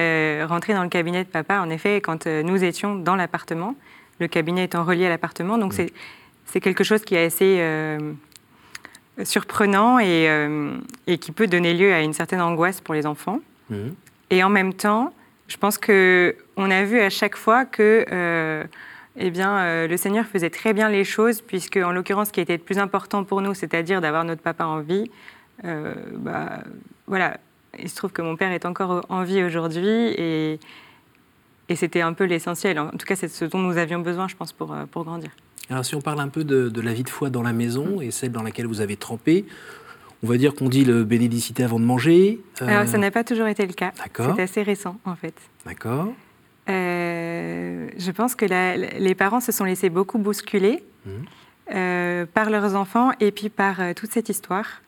rentrer 0.44 0.74
dans 0.74 0.82
le 0.82 0.90
cabinet 0.90 1.24
de 1.24 1.28
papa, 1.28 1.60
en 1.60 1.70
effet, 1.70 2.02
quand 2.02 2.26
nous 2.26 2.62
étions 2.62 2.96
dans 2.96 3.16
l'appartement, 3.16 3.76
le 4.20 4.28
cabinet 4.28 4.64
étant 4.64 4.84
relié 4.84 5.06
à 5.06 5.08
l'appartement. 5.08 5.56
Donc 5.56 5.72
mm. 5.78 5.86
c'est 6.44 6.60
quelque 6.60 6.84
chose 6.84 7.02
qui 7.02 7.14
est 7.14 7.24
assez 7.24 7.98
surprenant 9.22 9.98
euh, 10.00 10.76
et, 11.06 11.18
qui 11.18 11.32
peut 11.32 11.46
donner 11.46 11.74
lieu 11.74 11.92
à 11.92 12.00
une 12.00 12.12
certaine 12.12 12.40
angoisse 12.40 12.80
pour 12.80 12.94
les 12.94 13.06
enfants. 13.06 13.40
Et 14.30 14.42
en 14.42 14.50
même 14.50 14.74
temps, 14.74 15.12
je 15.48 15.56
pense 15.56 15.78
qu'on 15.78 16.70
a 16.70 16.84
vu 16.84 17.00
à 17.00 17.10
chaque 17.10 17.36
fois 17.36 17.64
que 17.64 18.04
euh, 18.10 18.64
eh 19.16 19.30
bien, 19.30 19.56
euh, 19.56 19.88
le 19.88 19.96
Seigneur 19.96 20.26
faisait 20.26 20.50
très 20.50 20.72
bien 20.72 20.88
les 20.88 21.04
choses, 21.04 21.40
puisque 21.40 21.76
en 21.76 21.92
l'occurrence, 21.92 22.28
ce 22.28 22.32
qui 22.32 22.40
était 22.40 22.56
le 22.56 22.62
plus 22.62 22.78
important 22.78 23.24
pour 23.24 23.40
nous, 23.40 23.54
c'est-à-dire 23.54 24.00
d'avoir 24.00 24.24
notre 24.24 24.42
papa 24.42 24.64
en 24.64 24.80
vie, 24.80 25.10
bah, 25.62 26.58
voilà, 27.06 27.38
il 27.78 27.88
se 27.88 27.96
trouve 27.96 28.12
que 28.12 28.22
mon 28.22 28.36
père 28.36 28.52
est 28.52 28.66
encore 28.66 29.06
en 29.08 29.22
vie 29.22 29.42
aujourd'hui 29.42 29.88
et, 29.88 30.58
et 31.68 31.76
c'était 31.76 32.00
un 32.00 32.12
peu 32.12 32.24
l'essentiel. 32.24 32.78
En 32.78 32.90
tout 32.90 33.06
cas, 33.06 33.16
c'est 33.16 33.28
ce 33.28 33.44
dont 33.44 33.58
nous 33.58 33.76
avions 33.76 34.00
besoin, 34.00 34.28
je 34.28 34.36
pense, 34.36 34.52
pour, 34.52 34.74
pour 34.90 35.04
grandir. 35.04 35.30
Alors 35.70 35.84
si 35.84 35.94
on 35.94 36.00
parle 36.00 36.20
un 36.20 36.28
peu 36.28 36.44
de, 36.44 36.80
la 36.80 36.92
vie 36.92 37.04
de 37.04 37.10
foi 37.10 37.30
dans 37.30 37.42
la 37.42 37.52
maison 37.52 38.00
et 38.00 38.10
celle 38.10 38.32
dans 38.32 38.42
laquelle 38.42 38.66
vous 38.66 38.80
avez 38.80 38.96
trempé, 38.96 39.46
on 40.22 40.26
va 40.26 40.36
dire 40.36 40.54
qu'on 40.54 40.68
dit 40.68 40.84
le 40.84 41.04
bénédicité 41.04 41.64
avant 41.64 41.80
de 41.80 41.84
manger. 41.84 42.40
Euh, 42.62 42.66
Alors 42.66 42.86
ça 42.86 42.98
n'a 42.98 43.10
pas 43.10 43.24
toujours 43.24 43.46
été 43.46 43.66
le 43.66 43.72
cas. 43.72 43.92
D'accord. 43.98 44.34
C'est 44.36 44.42
assez 44.42 44.62
récent 44.62 44.98
en 45.04 45.16
fait. 45.16 45.34
D'accord. 45.64 46.12
Euh, 46.68 47.88
je 47.98 48.10
pense 48.10 48.34
que 48.34 48.46
les 48.98 49.14
parents 49.14 49.40
se 49.40 49.52
sont 49.52 49.64
laissés 49.64 49.90
beaucoup 49.90 50.18
bousculer 50.18 50.82
mmh. 51.04 51.10
euh, 51.74 52.26
par 52.32 52.50
leurs 52.50 52.74
enfants 52.74 53.12
et 53.20 53.30
puis 53.32 53.48
par 53.48 53.76
toute 53.94 54.12
cette 54.12 54.28
histoire. 54.28 54.82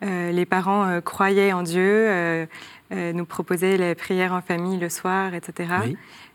les 0.00 0.46
parents 0.46 1.00
croyaient 1.00 1.52
en 1.52 1.62
Dieu, 1.62 2.46
nous 2.90 3.24
proposaient 3.24 3.76
les 3.76 3.94
prières 3.94 4.32
en 4.32 4.40
famille 4.40 4.78
le 4.78 4.88
soir, 4.88 5.34
etc. 5.34 5.66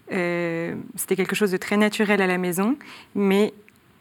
C'était 0.09 1.15
quelque 1.15 1.35
chose 1.35 1.51
de 1.51 1.57
très 1.57 1.77
naturel 1.77 2.21
à 2.21 2.27
la 2.27 2.37
maison, 2.37 2.77
mais 3.15 3.53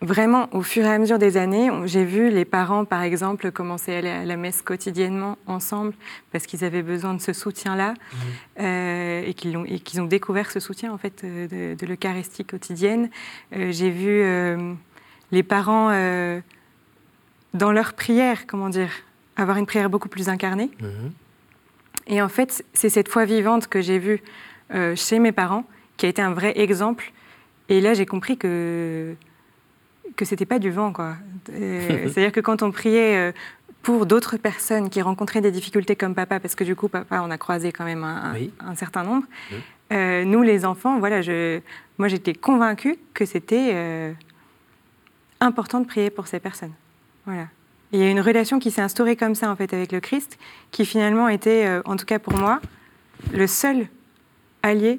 vraiment, 0.03 0.49
au 0.53 0.63
fur 0.63 0.85
et 0.85 0.89
à 0.89 0.99
mesure 0.99 1.19
des 1.19 1.37
années, 1.37 1.71
j'ai 1.87 2.05
vu 2.05 2.29
les 2.29 2.45
parents, 2.45 2.85
par 2.85 3.03
exemple, 3.03 3.51
commencer 3.53 3.95
à 3.95 3.99
aller 3.99 4.11
à 4.11 4.25
la 4.25 4.37
messe 4.37 4.61
quotidiennement 4.61 5.39
ensemble 5.47 5.95
parce 6.33 6.47
qu'ils 6.47 6.65
avaient 6.65 6.83
besoin 6.83 7.15
de 7.15 7.21
ce 7.21 7.33
soutien-là 7.33 7.93
mmh. 7.93 8.17
euh, 8.61 9.23
et 9.25 9.35
qu'ils 9.35 9.57
ont, 9.57 10.05
ont, 10.05 10.07
découvert 10.07 10.51
ce 10.51 10.61
soutien 10.61 10.93
en 10.93 10.99
fait 10.99 11.25
de, 11.25 11.87
l'Eucharistie 11.87 12.45
quotidienne. 12.45 13.09
Euh, 13.55 13.71
j'ai 13.71 13.91
vu 13.91 14.09
euh, 14.11 14.75
les 15.31 15.43
parents 15.43 15.91
dans 17.55 17.73
leur 17.73 17.95
prière, 17.95 18.47
comment 18.47 18.69
dire, 18.69 18.91
avoir 19.37 19.57
une 19.57 19.67
prière 19.67 19.89
beaucoup 19.89 20.09
plus 20.09 20.29
incarnée. 20.29 20.71
Mmh. 20.81 20.87
Et 22.07 22.21
en 22.21 22.29
fait, 22.29 22.65
c'est 22.73 22.89
cette 22.89 23.09
foi 23.09 23.25
vivante 23.25 23.69
que 23.69 23.81
j'ai 23.81 23.99
vue 23.99 24.23
euh, 24.75 24.97
chez 24.97 25.19
mes 25.19 25.33
parents 25.33 25.65
qui 25.97 26.07
a 26.07 26.09
été 26.09 26.23
un 26.23 26.33
vrai 26.33 26.59
exemple. 26.59 27.13
Et 27.69 27.81
là, 27.81 27.95
j'ai 27.95 28.07
compris 28.07 28.37
que 28.37 29.15
que 30.17 30.27
c'était 30.27 30.47
pas 30.47 30.59
du 30.59 30.71
vent, 30.71 30.93
quoi. 30.93 31.17
C'est-à-dire 31.47 32.33
que 32.33 32.41
quand 32.41 32.63
on 32.63 32.71
priait 32.71 33.17
euh, 33.17 33.33
pour 33.83 34.05
d'autres 34.05 34.37
personnes 34.37 34.91
qui 34.91 35.01
rencontraient 35.01 35.41
des 35.41 35.51
difficultés 35.51 35.97
comme 35.97 36.15
papa, 36.15 36.39
parce 36.39 36.55
que 36.55 36.65
du 36.65 36.77
coup, 36.77 36.89
papa, 36.89 37.23
on 37.25 37.31
a 37.31 37.39
croisé 37.39 37.73
quand 37.73 37.85
même 37.85 38.05
un, 38.05 38.75
certain 38.75 39.05
nombre. 39.05 39.25
Euh, 39.93 40.25
nous, 40.25 40.43
les 40.43 40.67
enfants, 40.67 40.99
voilà, 40.99 41.23
je, 41.23 41.61
moi, 41.99 42.09
j'étais 42.09 42.35
convaincue 42.35 42.99
que 43.15 43.25
c'était 43.25 44.15
important 45.41 45.81
de 45.81 45.87
prier 45.87 46.11
pour 46.11 46.27
ces 46.27 46.41
personnes. 46.41 46.75
Voilà. 47.25 47.49
Il 47.93 48.01
y 48.01 48.03
a 48.03 48.11
une 48.11 48.21
relation 48.21 48.59
qui 48.59 48.71
s'est 48.71 48.83
instaurée 48.83 49.17
comme 49.17 49.35
ça, 49.35 49.51
en 49.51 49.57
fait, 49.57 49.73
avec 49.75 49.93
le 49.93 50.01
Christ, 50.01 50.39
qui 50.71 50.85
finalement 50.85 51.29
était, 51.29 51.81
en 51.85 51.97
tout 51.97 52.07
cas 52.07 52.19
pour 52.19 52.37
moi, 52.37 52.61
le 53.33 53.47
seul 53.47 53.89
allié 54.63 54.97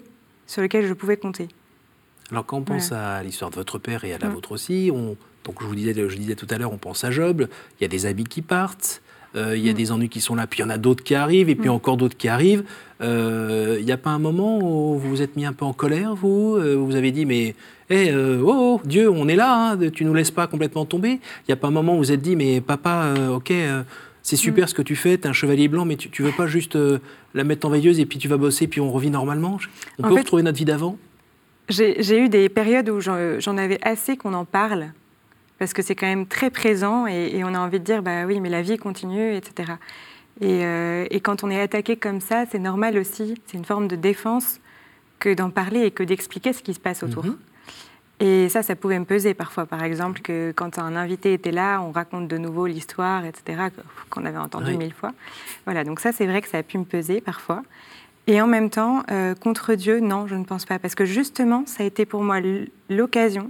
sur 0.48 0.62
lequel 0.62 0.86
je 0.86 0.94
pouvais 0.94 1.18
compter. 1.18 1.48
Alors 2.32 2.46
quand 2.46 2.58
on 2.58 2.64
pense 2.64 2.92
à 2.92 3.22
l'histoire 3.22 3.52
de 3.52 3.56
votre 3.56 3.78
père 3.78 4.06
et 4.06 4.14
à 4.14 4.18
la 4.18 4.28
mm. 4.28 4.34
vôtre 4.34 4.52
aussi, 4.54 4.90
on, 4.94 5.16
donc 5.44 5.62
je 5.62 5.66
vous 5.68 5.76
disais, 5.76 5.94
je 5.94 6.16
disais 6.16 6.36
tout 6.36 6.48
à 6.50 6.58
l'heure, 6.58 6.72
on 6.72 6.78
pense 6.78 7.04
à 7.04 7.12
Job, 7.12 7.48
il 7.80 7.84
y 7.84 7.86
a 7.86 7.88
des 7.88 8.06
habits 8.06 8.24
qui 8.24 8.42
partent, 8.42 9.02
euh, 9.02 9.03
il 9.36 9.58
y 9.58 9.70
a 9.70 9.74
mm. 9.74 9.76
des 9.76 9.92
ennuis 9.92 10.10
qui 10.10 10.22
sont 10.22 10.36
là, 10.36 10.48
puis 10.48 10.60
il 10.60 10.64
y 10.64 10.66
en 10.66 10.70
a 10.70 10.78
d'autres 10.78 11.04
qui 11.04 11.16
arrivent, 11.16 11.50
et 11.50 11.56
puis 11.56 11.70
mm. 11.70 11.74
encore 11.74 11.98
d'autres 11.98 12.18
qui 12.18 12.28
arrivent. 12.28 12.64
Euh, 13.02 13.78
il 13.80 13.86
n'y 13.86 13.92
a 13.92 13.98
pas 13.98 14.12
un 14.12 14.20
moment 14.20 14.60
où 14.60 14.98
vous 14.98 15.10
vous 15.10 15.22
êtes 15.22 15.36
mis 15.36 15.46
un 15.46 15.54
peu 15.54 15.66
en 15.66 15.74
colère, 15.74 16.16
vous 16.16 16.56
euh, 16.58 16.76
Vous 16.76 16.96
avez 16.96 17.12
dit, 17.12 17.26
mais 17.26 17.56
hey, 17.90 18.14
oh, 18.14 18.44
oh, 18.48 18.82
Dieu, 18.86 19.10
on 19.10 19.28
est 19.28 19.36
là, 19.36 19.72
hein, 19.72 19.90
tu 19.94 20.06
nous 20.06 20.14
laisses 20.14 20.32
pas 20.32 20.48
complètement 20.48 20.86
tomber. 20.86 21.10
Il 21.14 21.50
n'y 21.50 21.54
a 21.54 21.58
pas 21.58 21.68
un 21.68 21.72
moment 21.72 21.94
où 21.94 21.98
vous 21.98 22.04
vous 22.04 22.12
êtes 22.12 22.22
dit, 22.22 22.36
mais 22.36 22.62
papa, 22.62 23.14
ok, 23.32 23.52
c'est 24.22 24.36
super 24.38 24.70
ce 24.70 24.74
que 24.74 24.82
tu 24.82 24.96
fais, 24.96 25.18
tu 25.18 25.24
es 25.24 25.28
un 25.28 25.34
chevalier 25.34 25.68
blanc, 25.68 25.86
mais 25.86 25.98
tu, 25.98 26.10
ne 26.22 26.28
veux 26.28 26.34
pas 26.34 26.48
juste 26.48 26.78
la 27.34 27.44
mettre 27.44 27.68
en 27.68 27.70
veilleuse 27.70 28.00
et 28.00 28.06
puis 28.06 28.20
tu 28.20 28.28
vas 28.28 28.38
bosser, 28.38 28.68
puis 28.68 28.80
on 28.80 28.92
revit 28.92 29.10
normalement? 29.10 29.60
On 30.00 30.04
peut 30.04 30.16
retrouver 30.16 30.44
notre 30.44 30.58
vie 30.58 30.66
d'avant? 30.66 30.98
j'ai 31.70 32.20
eu 32.20 32.30
des 32.30 32.50
périodes 32.50 32.90
où 32.90 33.00
j'en 33.02 33.58
avais 33.58 33.80
assez 33.82 34.18
qu'on 34.18 34.34
en 34.34 34.46
parle, 34.46 34.88
parce 35.64 35.72
que 35.72 35.82
c'est 35.82 35.96
quand 35.96 36.08
même 36.08 36.28
très 36.28 36.50
présent 36.50 37.08
et, 37.08 37.42
on 37.46 37.56
a 37.56 37.58
envie 37.58 37.80
de 37.80 37.86
dire, 37.86 38.04
bah 38.04 38.26
oui, 38.26 38.42
mais 38.42 38.50
la 38.50 38.62
vie 38.62 38.78
continue, 38.78 39.34
etc. 39.34 39.72
Euh, 40.42 41.08
et, 41.10 41.22
quand 41.22 41.46
on 41.46 41.50
est 41.50 41.62
attaqué 41.62 41.96
comme 41.96 42.20
ça, 42.20 42.44
c'est 42.52 42.60
normal 42.60 42.98
aussi, 42.98 43.36
c'est 43.46 43.56
une 43.56 43.64
forme 43.64 43.88
de 43.88 43.96
défense 43.96 44.60
que 45.20 45.34
d'en 45.34 45.52
parler 45.52 45.84
et 45.84 45.92
que 45.92 46.04
d'expliquer 46.04 46.52
ce 46.52 46.62
qui 46.62 46.74
se 46.74 46.82
passe 46.82 47.02
autour. 47.02 47.24
Mhm. 47.24 47.38
Et 48.20 48.50
ça, 48.50 48.62
ça 48.62 48.76
pouvait 48.76 49.00
me 49.00 49.06
peser 49.06 49.34
parfois. 49.34 49.66
Par 49.66 49.82
exemple, 49.86 50.20
que 50.20 50.52
quand 50.54 50.80
un 50.80 50.98
invité 50.98 51.32
était 51.32 51.54
là, 51.54 51.80
on 51.80 51.94
raconte 51.94 52.28
de 52.28 52.38
nouveau 52.38 52.68
l'histoire, 52.68 53.24
etc., 53.24 53.70
qu'on 54.10 54.26
avait 54.26 54.38
entendu 54.38 54.76
mille 54.76 54.94
fois. 54.94 55.14
Voilà, 55.64 55.86
donc 55.86 56.02
ça, 56.02 56.12
c'est 56.12 56.26
vrai 56.26 56.42
que 56.42 56.50
ça 56.50 56.58
a 56.58 56.64
pu 56.64 56.78
me 56.78 56.84
peser 56.84 57.22
parfois. 57.22 57.64
Et 58.28 58.42
en 58.42 58.48
même 58.48 58.70
temps, 58.70 59.04
euh, 59.12 59.34
contre 59.34 59.76
Dieu, 59.76 60.02
non, 60.02 60.28
je 60.28 60.36
ne 60.36 60.44
pense 60.44 60.66
pas. 60.66 60.78
Parce 60.78 60.94
que 60.94 61.06
justement, 61.06 61.64
ça 61.68 61.84
a 61.84 61.86
été 61.86 62.06
pour 62.06 62.22
moi 62.22 62.42
l'occasion 62.90 63.50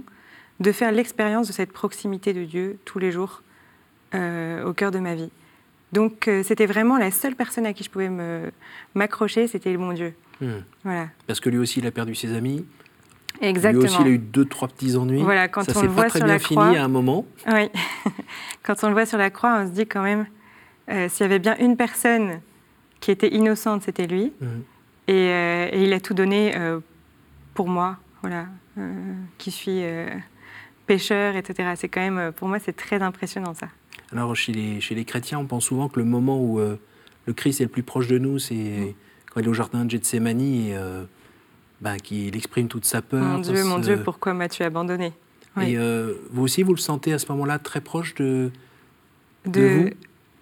de 0.64 0.72
faire 0.72 0.92
l'expérience 0.92 1.46
de 1.46 1.52
cette 1.52 1.72
proximité 1.72 2.32
de 2.32 2.44
Dieu 2.44 2.78
tous 2.84 2.98
les 2.98 3.12
jours 3.12 3.42
euh, 4.14 4.64
au 4.64 4.72
cœur 4.72 4.90
de 4.90 4.98
ma 4.98 5.14
vie. 5.14 5.30
Donc 5.92 6.26
euh, 6.26 6.42
c'était 6.42 6.66
vraiment 6.66 6.98
la 6.98 7.10
seule 7.10 7.36
personne 7.36 7.66
à 7.66 7.72
qui 7.72 7.84
je 7.84 7.90
pouvais 7.90 8.10
m'accrocher, 8.94 9.46
c'était 9.46 9.72
le 9.72 9.78
bon 9.78 9.92
Dieu. 9.92 10.14
Hmm. 10.40 10.60
Voilà. 10.82 11.08
Parce 11.26 11.40
que 11.40 11.48
lui 11.50 11.58
aussi, 11.58 11.80
il 11.80 11.86
a 11.86 11.90
perdu 11.90 12.14
ses 12.14 12.34
amis. 12.34 12.64
Exactement. 13.40 13.82
Lui 13.82 13.90
aussi, 13.90 14.00
il 14.00 14.06
a 14.06 14.10
eu 14.10 14.18
deux, 14.18 14.44
trois 14.44 14.68
petits 14.68 14.96
ennuis. 14.96 15.22
Voilà, 15.22 15.48
quand 15.48 15.62
ça 15.62 15.78
on 15.78 15.82
le 15.82 15.88
voit 15.88 16.04
pas 16.04 16.08
très 16.08 16.18
sur 16.20 16.26
bien 16.26 16.34
la 16.34 16.40
fini 16.40 16.56
croix, 16.56 16.78
à 16.78 16.84
un 16.84 16.88
moment. 16.88 17.26
Oui. 17.46 17.68
quand 18.62 18.82
on 18.82 18.88
le 18.88 18.94
voit 18.94 19.06
sur 19.06 19.18
la 19.18 19.30
croix, 19.30 19.60
on 19.60 19.66
se 19.66 19.72
dit 19.72 19.86
quand 19.86 20.02
même, 20.02 20.26
s'il 20.88 21.20
y 21.20 21.24
avait 21.24 21.38
bien 21.38 21.56
une 21.58 21.76
personne 21.76 22.40
qui 23.00 23.10
était 23.10 23.28
innocente, 23.28 23.82
c'était 23.82 24.06
lui. 24.06 24.32
Euh, 25.10 25.68
et, 25.72 25.82
il 25.84 25.92
a 25.92 26.00
tout 26.00 26.14
donné 26.14 26.56
euh, 26.56 26.80
pour 27.52 27.68
moi, 27.68 27.98
voilà, 28.22 28.46
euh, 28.78 29.14
qui 29.38 29.50
suis 29.50 29.82
pêcheur, 30.86 31.36
etc. 31.36 31.70
C'est 31.76 31.88
quand 31.88 32.00
même, 32.00 32.32
pour 32.32 32.48
moi, 32.48 32.58
c'est 32.58 32.76
très 32.76 33.02
impressionnant 33.02 33.54
ça. 33.54 33.68
Alors 34.12 34.34
chez 34.36 34.52
les, 34.52 34.80
chez 34.80 34.94
les 34.94 35.04
chrétiens, 35.04 35.38
on 35.38 35.46
pense 35.46 35.64
souvent 35.64 35.88
que 35.88 35.98
le 35.98 36.06
moment 36.06 36.40
où 36.40 36.58
le 36.58 37.32
Christ 37.32 37.60
est 37.60 37.64
le 37.64 37.70
plus 37.70 37.82
proche 37.82 38.06
de 38.06 38.18
nous, 38.18 38.38
c'est 38.38 38.54
mm. 38.54 38.94
quand 39.32 39.40
il 39.40 39.46
est 39.46 39.48
au 39.48 39.54
jardin 39.54 39.84
de 39.84 39.90
Gethsemane 39.90 40.40
et 40.40 40.76
ben, 41.80 41.96
qu'il 41.96 42.36
exprime 42.36 42.68
toute 42.68 42.84
sa 42.84 43.02
peur. 43.02 43.22
Mon 43.22 43.38
Dieu, 43.38 43.64
mon 43.64 43.78
Dieu, 43.78 44.00
pourquoi 44.02 44.34
m'as-tu 44.34 44.62
abandonné? 44.62 45.12
Et 45.60 45.76
vous 46.30 46.42
aussi, 46.42 46.62
vous 46.62 46.74
le 46.74 46.80
sentez 46.80 47.12
à 47.12 47.18
ce 47.18 47.30
moment-là 47.32 47.58
très 47.58 47.80
proche 47.80 48.14
de, 48.14 48.50
de, 49.46 49.60
vous? 49.60 49.90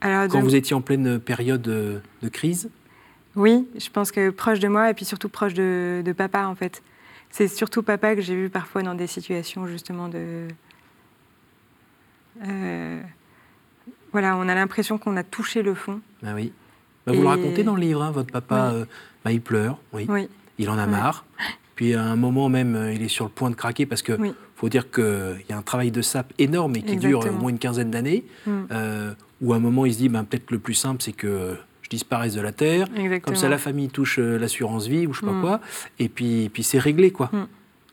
Alors, 0.00 0.28
Quand 0.28 0.40
vous 0.40 0.56
étiez 0.56 0.74
en 0.74 0.82
pleine 0.82 1.18
période 1.18 1.62
de 1.62 2.28
crise? 2.28 2.68
Oui, 3.34 3.66
je 3.78 3.88
pense 3.88 4.12
que 4.12 4.30
proche 4.30 4.58
de 4.58 4.68
moi 4.68 4.90
et 4.90 4.94
puis 4.94 5.04
surtout 5.04 5.28
proche 5.28 5.54
de, 5.54 6.14
papa 6.16 6.46
en 6.46 6.54
fait. 6.54 6.82
C'est 7.32 7.48
surtout 7.48 7.82
papa 7.82 8.14
que 8.14 8.20
j'ai 8.20 8.36
vu 8.36 8.50
parfois 8.50 8.82
dans 8.82 8.94
des 8.94 9.06
situations 9.06 9.66
justement 9.66 10.08
de... 10.08 10.48
Euh, 12.46 13.00
voilà, 14.12 14.36
on 14.36 14.46
a 14.48 14.54
l'impression 14.54 14.98
qu'on 14.98 15.16
a 15.16 15.24
touché 15.24 15.62
le 15.62 15.74
fond. 15.74 16.00
Ben 16.22 16.34
oui. 16.34 16.52
Vous 17.06 17.20
le 17.20 17.26
racontez 17.26 17.64
dans 17.64 17.74
le 17.74 17.80
livre, 17.80 18.02
hein, 18.02 18.10
votre 18.10 18.30
papa, 18.30 18.72
euh, 18.72 18.84
bah, 19.24 19.32
il 19.32 19.40
pleure, 19.40 19.78
oui. 19.94 20.06
Il 20.58 20.68
en 20.68 20.76
a 20.76 20.86
marre. 20.86 21.24
Puis 21.74 21.94
à 21.94 22.04
un 22.04 22.16
moment 22.16 22.50
même, 22.50 22.76
euh, 22.76 22.92
il 22.92 23.02
est 23.02 23.08
sur 23.08 23.24
le 23.24 23.30
point 23.30 23.48
de 23.48 23.54
craquer 23.54 23.86
parce 23.86 24.02
que 24.02 24.12
faut 24.54 24.68
dire 24.68 24.90
qu'il 24.90 25.42
y 25.48 25.52
a 25.52 25.56
un 25.56 25.62
travail 25.62 25.90
de 25.90 26.02
sape 26.02 26.34
énorme 26.38 26.76
et 26.76 26.82
qui 26.82 26.96
dure 26.96 27.26
au 27.26 27.32
moins 27.32 27.48
une 27.48 27.58
quinzaine 27.58 27.90
d'années. 27.90 28.24
Mm. 28.46 28.64
où 29.40 29.54
à 29.54 29.56
un 29.56 29.58
moment, 29.60 29.86
il 29.86 29.94
se 29.94 29.98
dit, 29.98 30.10
ben, 30.10 30.24
peut-être 30.24 30.50
le 30.50 30.58
plus 30.58 30.74
simple, 30.74 31.02
c'est 31.02 31.12
que 31.12 31.56
disparaissent 31.96 32.34
de 32.34 32.40
la 32.40 32.52
terre. 32.52 32.88
Comme 33.22 33.36
ça, 33.36 33.48
la 33.48 33.58
famille 33.58 33.88
touche 33.88 34.18
euh, 34.18 34.38
l'assurance 34.38 34.86
vie 34.86 35.06
ou 35.06 35.12
je 35.12 35.20
sais 35.20 35.26
pas 35.26 35.32
mm. 35.32 35.40
quoi. 35.40 35.60
Et 35.98 36.08
puis, 36.08 36.50
puis 36.52 36.62
c'est 36.62 36.78
réglé, 36.78 37.10
quoi. 37.10 37.30
Mm. 37.32 37.46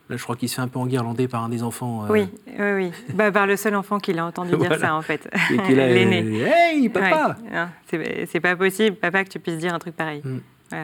Là, 0.09 0.17
je 0.17 0.23
crois 0.23 0.35
qu'il 0.35 0.49
se 0.49 0.55
fait 0.55 0.61
un 0.61 0.67
peu 0.67 0.79
enguirlander 0.79 1.27
par 1.27 1.43
un 1.43 1.49
des 1.49 1.61
enfants. 1.61 2.05
Euh. 2.05 2.07
Oui, 2.09 2.27
oui, 2.47 2.71
oui. 2.73 2.91
bah, 3.13 3.31
par 3.31 3.45
le 3.45 3.55
seul 3.55 3.75
enfant 3.75 3.99
qui 3.99 4.11
l'a 4.11 4.25
entendu 4.25 4.57
dire 4.57 4.79
ça, 4.79 4.95
en 4.95 5.01
fait. 5.01 5.29
L'aîné. 5.69 6.41
Hey, 6.41 6.89
papa 6.89 7.37
C'est 7.85 8.39
pas 8.39 8.55
possible, 8.55 8.95
papa, 8.95 9.23
que 9.23 9.29
tu 9.29 9.39
puisses 9.39 9.59
dire 9.59 9.73
un 9.73 9.79
truc 9.79 9.95
pareil. 9.95 10.21
Mm. 10.23 10.39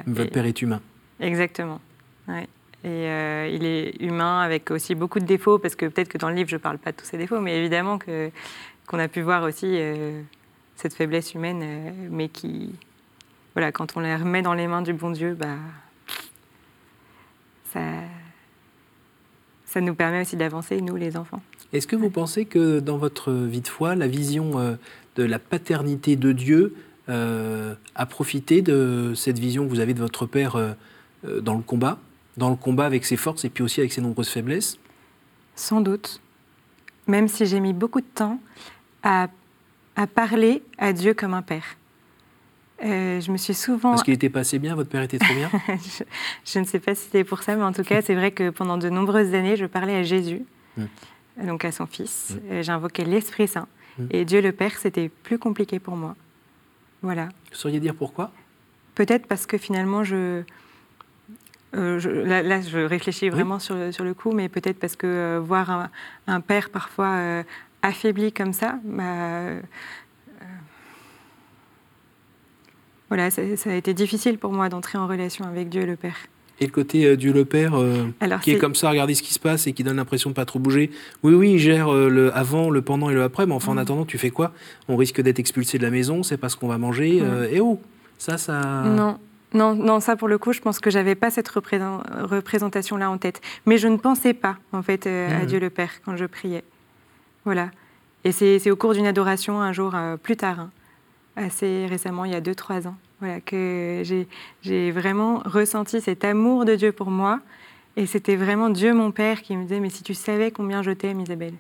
Votre 0.08 0.32
père 0.32 0.46
est 0.46 0.62
humain. 0.62 0.82
Exactement. 1.20 1.80
Et 2.28 2.46
euh, 2.86 3.50
il 3.52 3.66
est 3.66 4.00
humain 4.00 4.42
avec 4.42 4.70
aussi 4.70 4.94
beaucoup 4.94 5.20
de 5.20 5.26
défauts, 5.26 5.58
parce 5.58 5.76
que 5.76 5.88
peut-être 5.88 6.10
que 6.10 6.20
dans 6.20 6.30
le 6.30 6.36
livre, 6.36 6.50
je 6.50 6.56
ne 6.56 6.62
parle 6.62 6.78
pas 6.78 6.92
de 6.92 6.98
tous 6.98 7.06
ses 7.06 7.18
défauts, 7.18 7.40
mais 7.40 7.58
évidemment 7.58 7.98
qu'on 7.98 9.00
a 9.00 9.08
pu 9.08 9.22
voir 9.22 9.42
aussi 9.44 9.80
cette 10.76 10.94
faiblesse 10.94 11.34
humaine, 11.34 11.66
mais 12.12 12.30
qui, 12.30 12.76
voilà, 13.56 13.72
quand 13.72 13.96
on 13.96 14.02
les 14.02 14.16
remet 14.16 14.42
dans 14.42 14.54
les 14.54 14.68
mains 14.68 14.82
du 14.82 14.94
bon 14.94 15.12
Dieu, 15.12 15.34
bah, 15.34 15.56
ça, 17.72 17.80
ça 19.66 19.82
nous 19.82 19.96
permet 19.96 20.22
aussi 20.22 20.36
d'avancer, 20.36 20.82
nous 20.82 20.98
les 20.98 21.16
enfants. 21.16 21.42
Est-ce 21.72 21.88
que 21.88 21.96
vous 21.96 22.10
pensez 22.10 22.46
que 22.46 22.80
dans 22.82 22.98
votre 22.98 23.32
vie 23.32 23.62
de 23.62 23.68
foi, 23.68 23.96
la 23.96 24.08
vision 24.08 24.60
euh, 24.60 24.76
de 25.16 25.24
la 25.24 25.40
paternité 25.40 26.18
de 26.18 26.34
Dieu 26.34 26.76
euh, 27.08 27.76
a 27.96 28.06
profité 28.06 28.62
de 28.62 29.14
cette 29.16 29.40
vision 29.40 29.66
que 29.66 29.70
vous 29.70 29.80
avez 29.80 29.94
de 29.94 30.00
votre 30.00 30.26
Père 30.26 30.58
euh, 30.58 30.74
dans 31.42 31.56
le 31.56 31.62
combat, 31.62 31.98
dans 32.36 32.50
le 32.50 32.58
combat 32.58 32.86
avec 32.86 33.06
ses 33.06 33.18
forces 33.18 33.46
et 33.46 33.50
puis 33.50 33.64
aussi 33.64 33.80
avec 33.80 33.94
ses 33.94 34.02
nombreuses 34.02 34.30
faiblesses? 34.30 34.78
Sans 35.56 35.80
doute, 35.80 36.20
même 37.08 37.30
si 37.30 37.46
j'ai 37.46 37.62
mis 37.62 37.74
beaucoup 37.74 38.02
de 38.02 38.06
temps 38.14 38.40
à, 39.02 39.30
à 39.96 40.08
parler 40.08 40.62
à 40.78 40.92
Dieu 40.92 41.14
comme 41.14 41.34
un 41.34 41.42
père. 41.42 41.78
Euh, 42.84 43.22
je 43.22 43.32
me 43.32 43.38
suis 43.38 43.54
souvent. 43.54 43.92
Parce 43.92 44.04
qu'il 44.04 44.14
était 44.14 44.30
passé 44.30 44.60
bien, 44.60 44.76
votre 44.76 44.90
père 44.90 45.02
était 45.02 45.18
trop 45.18 45.34
bien 45.34 45.50
je, 46.46 46.60
ne 46.60 46.66
sais 46.66 46.80
pas 46.80 46.94
si 46.94 47.06
c'était 47.06 47.24
pour 47.24 47.42
ça, 47.42 47.56
mais 47.56 47.64
en 47.64 47.72
tout 47.72 47.84
cas, 47.84 48.02
c'est 48.02 48.16
vrai 48.16 48.32
que 48.32 48.50
pendant 48.50 48.78
de 48.78 48.90
nombreuses 48.90 49.34
années, 49.34 49.56
je 49.56 49.66
parlais 49.66 49.96
à 49.96 50.04
Jésus, 50.04 50.42
hmm. 50.78 50.86
donc 51.46 51.64
à 51.64 51.72
son 51.72 51.86
fils. 51.86 52.36
Hmm. 52.50 52.62
J'invoquais 52.62 53.06
l'Esprit 53.06 53.48
Saint. 53.48 53.68
Hmm. 53.98 54.08
Et 54.12 54.26
Dieu 54.26 54.42
le 54.42 54.52
Père, 54.52 54.78
c'était 54.78 55.08
plus 55.08 55.40
compliqué 55.40 55.80
pour 55.80 55.96
moi. 55.96 56.16
Voilà. 57.02 57.30
Vous 57.52 57.58
sauriez 57.58 57.80
dire 57.80 57.96
pourquoi? 57.96 58.32
Peut-être 58.94 59.26
parce 59.26 59.46
que 59.46 59.58
finalement, 59.58 60.04
je. 60.04 60.44
Euh, 61.76 62.42
là, 62.44 62.62
je 62.62 62.80
réfléchis 62.80 63.30
vraiment 63.30 63.60
sur, 63.60 63.76
le, 63.76 63.92
sur, 63.92 64.06
le 64.06 64.14
coup, 64.14 64.32
mais 64.32 64.48
peut-être 64.48 64.80
parce 64.80 64.96
que 64.96 65.08
euh, 65.08 65.40
voir 65.42 65.90
un, 66.28 66.42
père 66.42 66.70
parfois 66.70 67.44
affaibli 67.82 68.32
comme 68.32 68.54
ça, 68.54 68.80
bah, 68.86 69.56
voilà, 73.10 73.30
ça, 73.30 73.42
a 73.42 73.74
été 73.74 73.94
difficile 73.94 74.38
pour 74.38 74.52
moi 74.52 74.70
d'entrer 74.70 74.98
en 74.98 75.08
relation 75.08 75.46
avec 75.46 75.70
Dieu 75.70 75.86
le 75.86 75.96
Père. 75.96 76.16
Et 76.60 76.66
le 76.66 76.72
côté 76.72 77.06
euh, 77.06 77.18
Dieu 77.18 77.34
le 77.34 77.46
Père, 77.46 77.78
euh, 77.78 78.06
qui 78.42 78.52
est... 78.52 78.58
comme 78.58 78.76
ça, 78.76 78.90
regarder 78.90 79.14
ce 79.14 79.22
qui 79.22 79.34
se 79.34 79.40
passe 79.40 79.68
et 79.68 79.74
qui 79.74 79.84
donne 79.84 79.98
l'impression 79.98 80.30
de 80.30 80.32
ne 80.32 80.36
pas 80.36 80.46
trop 80.46 80.60
bouger. 80.60 80.90
Oui, 81.22 81.34
oui, 81.34 81.54
il 81.54 81.60
gère 81.60 81.94
euh, 81.94 82.10
le 82.10 82.36
avant, 82.36 82.70
le 82.70 82.82
pendant 82.82 83.10
et 83.10 83.14
le 83.14 83.24
après, 83.24 83.46
mais 83.46 83.54
enfin, 83.54 83.74
en 83.74 83.76
mm. 83.76 83.80
attendant, 83.80 84.06
tu 84.06 84.18
fais 84.18 84.30
quoi? 84.30 84.54
On 84.88 84.96
risque 84.96 85.22
d'être 85.22 85.40
expulsé 85.40 85.78
de 85.78 85.84
la 85.84 85.92
maison, 85.92 86.24
c'est 86.24 86.38
pas 86.38 86.50
ce 86.50 86.56
qu'on 86.56 86.68
va 86.68 86.78
manger. 86.78 87.22
Mm. 87.22 87.48
et 87.52 87.60
oh, 87.60 87.80
ça, 88.18 88.38
ça. 88.38 88.84
Non. 88.84 89.20
Non, 89.54 89.74
non, 89.74 90.02
ça 90.02 90.18
pour 90.18 90.28
le 90.28 90.38
coup, 90.38 90.52
je 90.52 90.60
pense 90.60 90.80
que 90.80 90.90
j'avais 90.90 91.16
pas 91.16 91.30
cette 91.30 91.48
représentation-là 91.48 93.10
en 93.10 93.18
tête. 93.18 93.40
Mais 93.66 93.78
je 93.78 93.88
ne 93.88 93.96
pensais 93.96 94.34
pas, 94.34 94.58
en 94.74 94.82
fait, 94.82 95.08
à 95.08 95.44
mm. 95.44 95.46
Dieu 95.46 95.60
le 95.60 95.70
Père 95.70 95.92
quand 96.04 96.18
je 96.18 96.26
priais. 96.26 96.64
Voilà. 97.46 97.70
Et 98.26 98.32
c'est 98.32 98.70
au 98.72 98.76
cours 98.76 98.94
d'une 98.94 99.08
adoration, 99.08 99.62
un 99.62 99.72
jour 99.72 99.96
plus 100.24 100.36
tard, 100.36 100.60
hein 100.60 100.72
assez 101.36 101.86
récemment, 101.88 102.26
il 102.26 102.32
y 102.32 102.36
a 102.36 102.42
2-3 102.42 102.88
ans, 102.88 102.96
Voilà, 103.20 103.42
que 103.42 104.04
j'ai 104.62 104.92
vraiment 104.92 105.40
ressenti 105.46 106.02
cet 106.02 106.24
amour 106.24 106.66
de 106.66 106.76
Dieu 106.76 106.92
pour 106.92 107.12
moi. 107.12 107.42
Et 107.98 108.06
c'était 108.06 108.36
vraiment 108.36 108.70
Dieu, 108.70 108.94
mon 108.94 109.12
Père, 109.12 109.42
qui 109.42 109.56
me 109.56 109.64
disait 109.64 109.80
Mais 109.80 109.90
si 109.90 110.04
tu 110.04 110.14
savais 110.14 110.52
combien 110.52 110.82
je 110.82 110.92
t'aime, 110.92 111.22
Isabelle. 111.22 111.54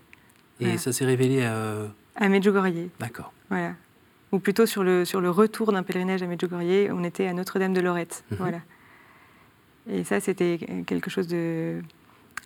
Et 0.59 0.77
ça 0.77 0.91
s'est 0.91 1.05
révélé 1.05 1.43
à. 1.43 1.87
À 2.15 2.29
Medjugorje. 2.29 2.89
D'accord. 2.99 3.33
Voilà. 3.49 3.73
Ou 4.31 4.39
plutôt 4.39 4.65
sur 4.65 4.83
le, 4.83 5.05
sur 5.05 5.21
le 5.21 5.29
retour 5.29 5.71
d'un 5.71 5.83
pèlerinage 5.83 6.23
à 6.23 6.27
Medjugorje, 6.27 6.89
on 6.91 7.03
était 7.03 7.27
à 7.27 7.33
Notre-Dame 7.33 7.73
de 7.73 7.81
Lorette. 7.81 8.23
Mhm. 8.31 8.37
Voilà. 8.39 8.59
Et 9.89 10.03
ça, 10.03 10.19
c'était 10.19 10.59
quelque 10.85 11.09
chose 11.09 11.27
de. 11.27 11.81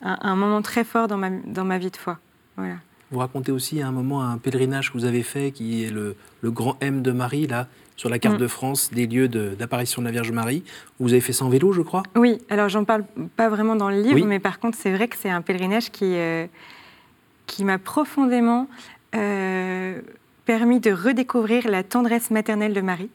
Un, 0.01 0.35
moment 0.35 0.61
très 0.61 0.85
fort 0.85 1.09
dans 1.09 1.17
ma, 1.17 1.29
dans 1.29 1.65
ma 1.65 1.77
vie 1.77 1.91
de 1.91 1.97
foi. 1.97 2.19
Voilà. 2.55 2.75
Vous 3.11 3.19
racontez 3.19 3.51
aussi 3.51 3.81
à 3.81 3.87
un 3.87 3.91
moment 3.91 4.23
un 4.23 4.37
pèlerinage 4.37 4.91
que 4.91 4.97
vous 4.97 5.05
avez 5.05 5.23
fait, 5.23 5.51
qui 5.51 5.83
est 5.83 5.89
le, 5.89 6.15
le 6.41 6.51
grand 6.51 6.77
M 6.81 7.01
de 7.01 7.11
Marie, 7.11 7.47
là, 7.47 7.67
sur 7.99 8.07
la 8.07 8.17
carte 8.17 8.35
mm. 8.35 8.41
de 8.41 8.47
France, 8.47 8.91
des 8.93 9.07
lieux 9.07 9.27
d'apparition 9.27 10.01
de, 10.01 10.07
la 10.07 10.11
Vierge 10.11 10.31
Marie. 10.31 10.63
Vous 11.01 11.11
avez 11.11 11.19
fait 11.19 11.33
ça 11.33 11.43
en 11.43 11.49
vélo, 11.49 11.73
je 11.73 11.81
crois? 11.81 12.03
Oui, 12.15 12.37
alors 12.49 12.69
j'en 12.69 12.85
parle 12.85 13.03
pas 13.35 13.49
vraiment 13.49 13.75
dans 13.75 13.89
le 13.89 14.01
livre, 14.01 14.25
mais 14.25 14.39
par 14.39 14.59
contre, 14.59 14.77
c'est 14.79 14.93
vrai 14.93 15.09
que 15.09 15.17
c'est 15.17 15.29
un 15.29 15.41
pèlerinage 15.41 15.91
qui, 15.91 16.05
euh, 16.15 16.47
qui 17.45 17.65
m'a 17.65 17.77
profondément 17.77 18.69
euh, 19.15 19.99
permis 20.45 20.79
de 20.79 20.91
redécouvrir 20.91 21.67
la 21.67 21.83
tendresse 21.83 22.31
maternelle 22.31 22.73
de 22.73 22.79
Marie. 22.79 23.09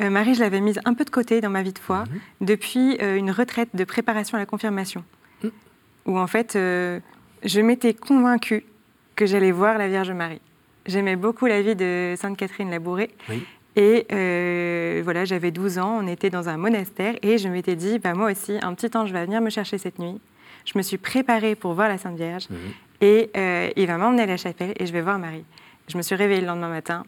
Euh, 0.00 0.08
Marie, 0.08 0.34
je 0.34 0.40
l'avais 0.40 0.60
mise 0.62 0.80
un 0.86 0.94
peu 0.94 1.04
de 1.04 1.10
côté 1.10 1.42
dans 1.42 1.50
ma 1.50 1.62
vie 1.62 1.74
de 1.74 1.78
foi 1.78 2.04
mhm. 2.04 2.46
depuis 2.46 2.94
une 2.94 3.30
retraite 3.30 3.68
de 3.74 3.84
préparation 3.84 4.36
à 4.36 4.40
la 4.40 4.46
confirmation, 4.46 5.04
mm. 5.44 5.48
où 6.06 6.18
en 6.18 6.26
fait, 6.26 6.54
je 6.54 7.60
m'étais 7.60 7.92
convaincue 7.92 8.64
que 9.18 9.26
j'allais 9.26 9.50
voir 9.50 9.78
la 9.78 9.88
Vierge 9.88 10.12
Marie. 10.12 10.40
J'aimais 10.86 11.16
beaucoup 11.16 11.46
la 11.46 11.60
vie 11.60 11.74
de 11.74 12.14
Sainte 12.16 12.36
Catherine 12.36 12.70
Labouré. 12.70 13.10
Et 13.74 14.06
euh, 14.12 15.00
voilà, 15.02 15.24
j'avais 15.24 15.50
12 15.50 15.78
ans, 15.78 15.98
on 16.02 16.06
était 16.06 16.30
dans 16.30 16.48
un 16.48 16.56
monastère 16.56 17.14
et 17.22 17.36
je 17.36 17.48
m'étais 17.48 17.74
dit, 17.74 17.98
bah, 17.98 18.14
moi 18.14 18.30
aussi, 18.30 18.56
un 18.62 18.72
petit 18.74 18.96
ange 18.96 19.12
va 19.12 19.24
venir 19.24 19.40
me 19.40 19.50
chercher 19.50 19.76
cette 19.76 19.98
nuit. 19.98 20.20
Je 20.64 20.78
me 20.78 20.82
suis 20.82 20.98
préparée 20.98 21.56
pour 21.56 21.74
voir 21.74 21.88
la 21.88 21.98
Sainte 21.98 22.16
Vierge 22.16 22.46
mhm. 22.48 22.58
et 23.00 23.30
euh, 23.36 23.70
il 23.76 23.86
va 23.88 23.98
m'emmener 23.98 24.22
à 24.22 24.26
la 24.26 24.36
chapelle 24.36 24.72
et 24.78 24.86
je 24.86 24.92
vais 24.92 25.02
voir 25.02 25.18
Marie. 25.18 25.44
Je 25.88 25.96
me 25.96 26.02
suis 26.02 26.14
réveillée 26.14 26.40
le 26.40 26.46
lendemain 26.46 26.68
matin, 26.68 27.04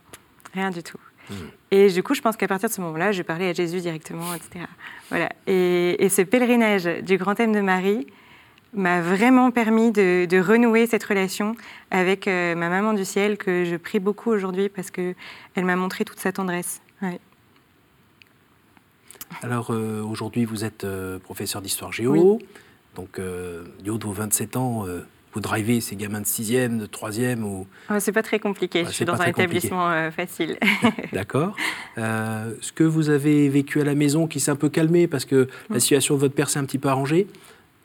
rien 0.53 0.71
du 0.71 0.83
tout. 0.83 0.99
Mhm. 1.31 1.37
Et 1.71 1.89
du 1.91 2.03
coup, 2.03 2.15
je 2.15 2.23
pense 2.23 2.37
qu'à 2.37 2.49
partir 2.49 2.69
de 2.69 2.75
ce 2.75 2.81
moment-là, 2.81 3.13
je 3.13 3.23
parlais 3.23 3.51
à 3.51 3.53
Jésus 3.53 3.81
directement, 3.81 4.35
etc. 4.35 4.65
Voilà. 5.11 5.29
Et, 5.47 6.05
et 6.05 6.09
ce 6.09 6.23
pèlerinage 6.23 6.87
du 7.03 7.19
grand 7.19 7.37
thème 7.37 7.53
de 7.53 7.61
Marie, 7.61 8.07
m'a 8.75 9.01
vraiment 9.01 9.51
permis 9.51 9.91
de, 9.93 10.41
renouer 10.41 10.87
cette 10.87 11.05
relation 11.05 11.57
avec 11.91 12.29
euh, 12.29 12.55
ma 12.55 12.69
maman 12.69 12.93
du 12.93 13.05
ciel 13.05 13.37
que 13.37 13.65
je 13.65 13.77
prie 13.77 13.99
beaucoup 13.99 14.31
aujourd'hui 14.31 14.69
parce 14.69 14.91
qu'elle 14.91 15.15
m'a 15.57 15.77
montré 15.77 16.05
toute 16.05 16.21
sa 16.21 16.33
tendresse. 16.33 16.81
Alors 19.43 19.71
euh, 19.71 20.03
aujourd'hui, 20.03 20.45
vous 20.45 20.65
êtes 20.65 20.85
euh, 20.85 21.19
professeur 21.19 21.63
d'histoire 21.63 21.93
géo. 21.93 22.39
Donc, 22.97 23.21
du 23.83 23.91
haut 23.91 23.99
de 23.99 24.05
vos 24.05 24.13
27 24.13 24.57
ans, 24.57 24.85
vous 25.33 25.41
drivez 25.41 25.81
ces 25.81 25.95
gamins 25.95 26.21
de 26.21 26.27
6e, 26.27 26.77
de 26.77 26.87
3e 26.87 27.43
ou... 27.43 27.69
Oh, 27.89 27.95
c'est 28.01 28.11
pas 28.11 28.25
très 28.25 28.41
compliqué, 28.41 28.85
je 28.85 28.91
suis 28.91 29.05
dans 29.05 29.19
un 29.19 29.27
établissement 29.27 30.11
facile. 30.11 30.59
D'accord. 31.13 31.55
ce 31.97 32.73
que 32.75 32.83
vous 32.83 33.09
avez 33.09 33.49
vécu 33.49 33.81
à 33.81 33.85
la 33.85 33.95
maison 33.95 34.27
qui 34.27 34.41
s'est 34.41 34.51
un 34.51 34.57
peu 34.57 34.69
calmé 34.69 35.07
parce 35.07 35.25
que 35.25 35.49
la 35.71 35.79
situation 35.79 36.17
de 36.17 36.21
votre 36.21 36.35
père 36.35 36.51
s'est 36.51 36.59
un 36.59 36.65
petit 36.65 36.79
peu 36.79 36.89
arrangée, 36.89 37.29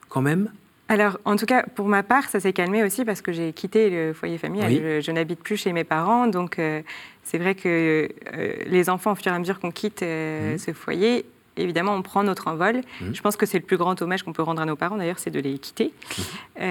quand 0.10 0.24
même? 0.24 0.50
Alors, 0.88 1.18
en 1.26 1.36
tout 1.36 1.48
cas, 1.48 1.64
pour 1.64 1.88
ma 1.88 2.04
part, 2.04 2.30
ça 2.30 2.40
s'est 2.40 2.54
calmé 2.54 2.84
aussi 2.84 3.06
parce 3.06 3.22
que 3.22 3.32
j'ai 3.32 3.54
quitté 3.54 3.90
le 3.90 4.14
foyer 4.14 4.38
familial. 4.38 5.02
Je, 5.02 5.12
n'habite 5.12 5.40
plus 5.40 5.58
chez 5.58 5.74
mes 5.74 5.84
parents, 5.84 6.28
donc 6.28 6.60
euh, 6.60 6.82
c'est 7.24 7.40
vrai 7.40 7.56
que 7.56 8.08
euh, 8.36 8.54
les 8.68 8.90
enfants, 8.90 9.14
au 9.14 9.16
fur 9.16 9.32
et 9.32 9.36
à 9.36 9.40
mesure 9.40 9.60
qu'on 9.60 9.72
quitte 9.72 10.04
euh, 10.04 10.52
mhm. 10.52 10.58
ce 10.60 10.74
foyer, 10.74 11.26
évidemment, 11.58 11.96
on 11.96 12.04
prend 12.04 12.22
notre 12.22 12.48
envol. 12.48 12.82
Mhm. 13.02 13.16
Je 13.16 13.22
pense 13.22 13.36
que 13.36 13.48
c'est 13.48 13.58
le 13.58 13.66
plus 13.66 13.78
grand 13.78 14.00
hommage 14.00 14.22
qu'on 14.22 14.34
peut 14.34 14.44
rendre 14.44 14.62
à 14.62 14.66
nos 14.66 14.76
parents, 14.76 14.98
d'ailleurs, 14.98 15.18
c'est 15.18 15.32
de 15.32 15.40
les 15.40 15.58
quitter. 15.58 15.92
Mhm. 16.18 16.64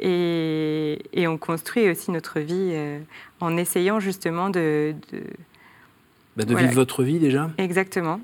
Et, 0.00 1.28
on 1.28 1.38
construit 1.38 1.88
aussi 1.88 2.10
notre 2.10 2.40
vie 2.40 2.74
en 3.40 3.56
essayant 3.56 4.00
justement 4.00 4.50
de... 4.50 4.94
de, 5.12 5.22
bah, 6.36 6.44
vivre 6.44 6.72
votre 6.72 7.02
vie 7.04 7.18
déjà 7.18 7.50
Exactement 7.58 8.20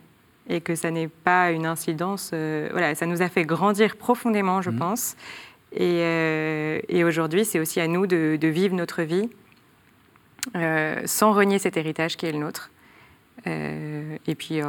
et 0.49 0.61
que 0.61 0.75
ça 0.75 0.91
n'est 0.91 1.09
pas 1.09 1.51
une 1.51 1.67
incidence. 1.67 2.31
Euh, 2.33 2.69
voilà, 2.73 2.95
ça 2.95 3.07
nous 3.07 3.23
a 3.23 3.29
fait 3.29 3.45
grandir 3.45 3.97
profondément, 3.97 4.63
je 4.63 4.71
mmh. 4.71 4.79
pense. 4.79 5.17
Et, 5.73 6.01
euh, 6.03 6.81
et 6.89 7.05
aujourd'hui, 7.05 7.45
c'est 7.45 7.61
aussi 7.61 7.81
à 7.81 7.87
nous 7.87 8.07
de, 8.07 8.39
vivre 8.43 8.75
notre 8.75 9.03
vie 9.03 9.29
euh, 10.57 11.03
sans 11.05 11.33
renier 11.33 11.59
cet 11.59 11.77
héritage 11.77 12.17
qui 12.17 12.27
est 12.27 12.33
le 12.33 12.39
nôtre. 12.39 12.71
et 13.47 14.35
puis 14.35 14.61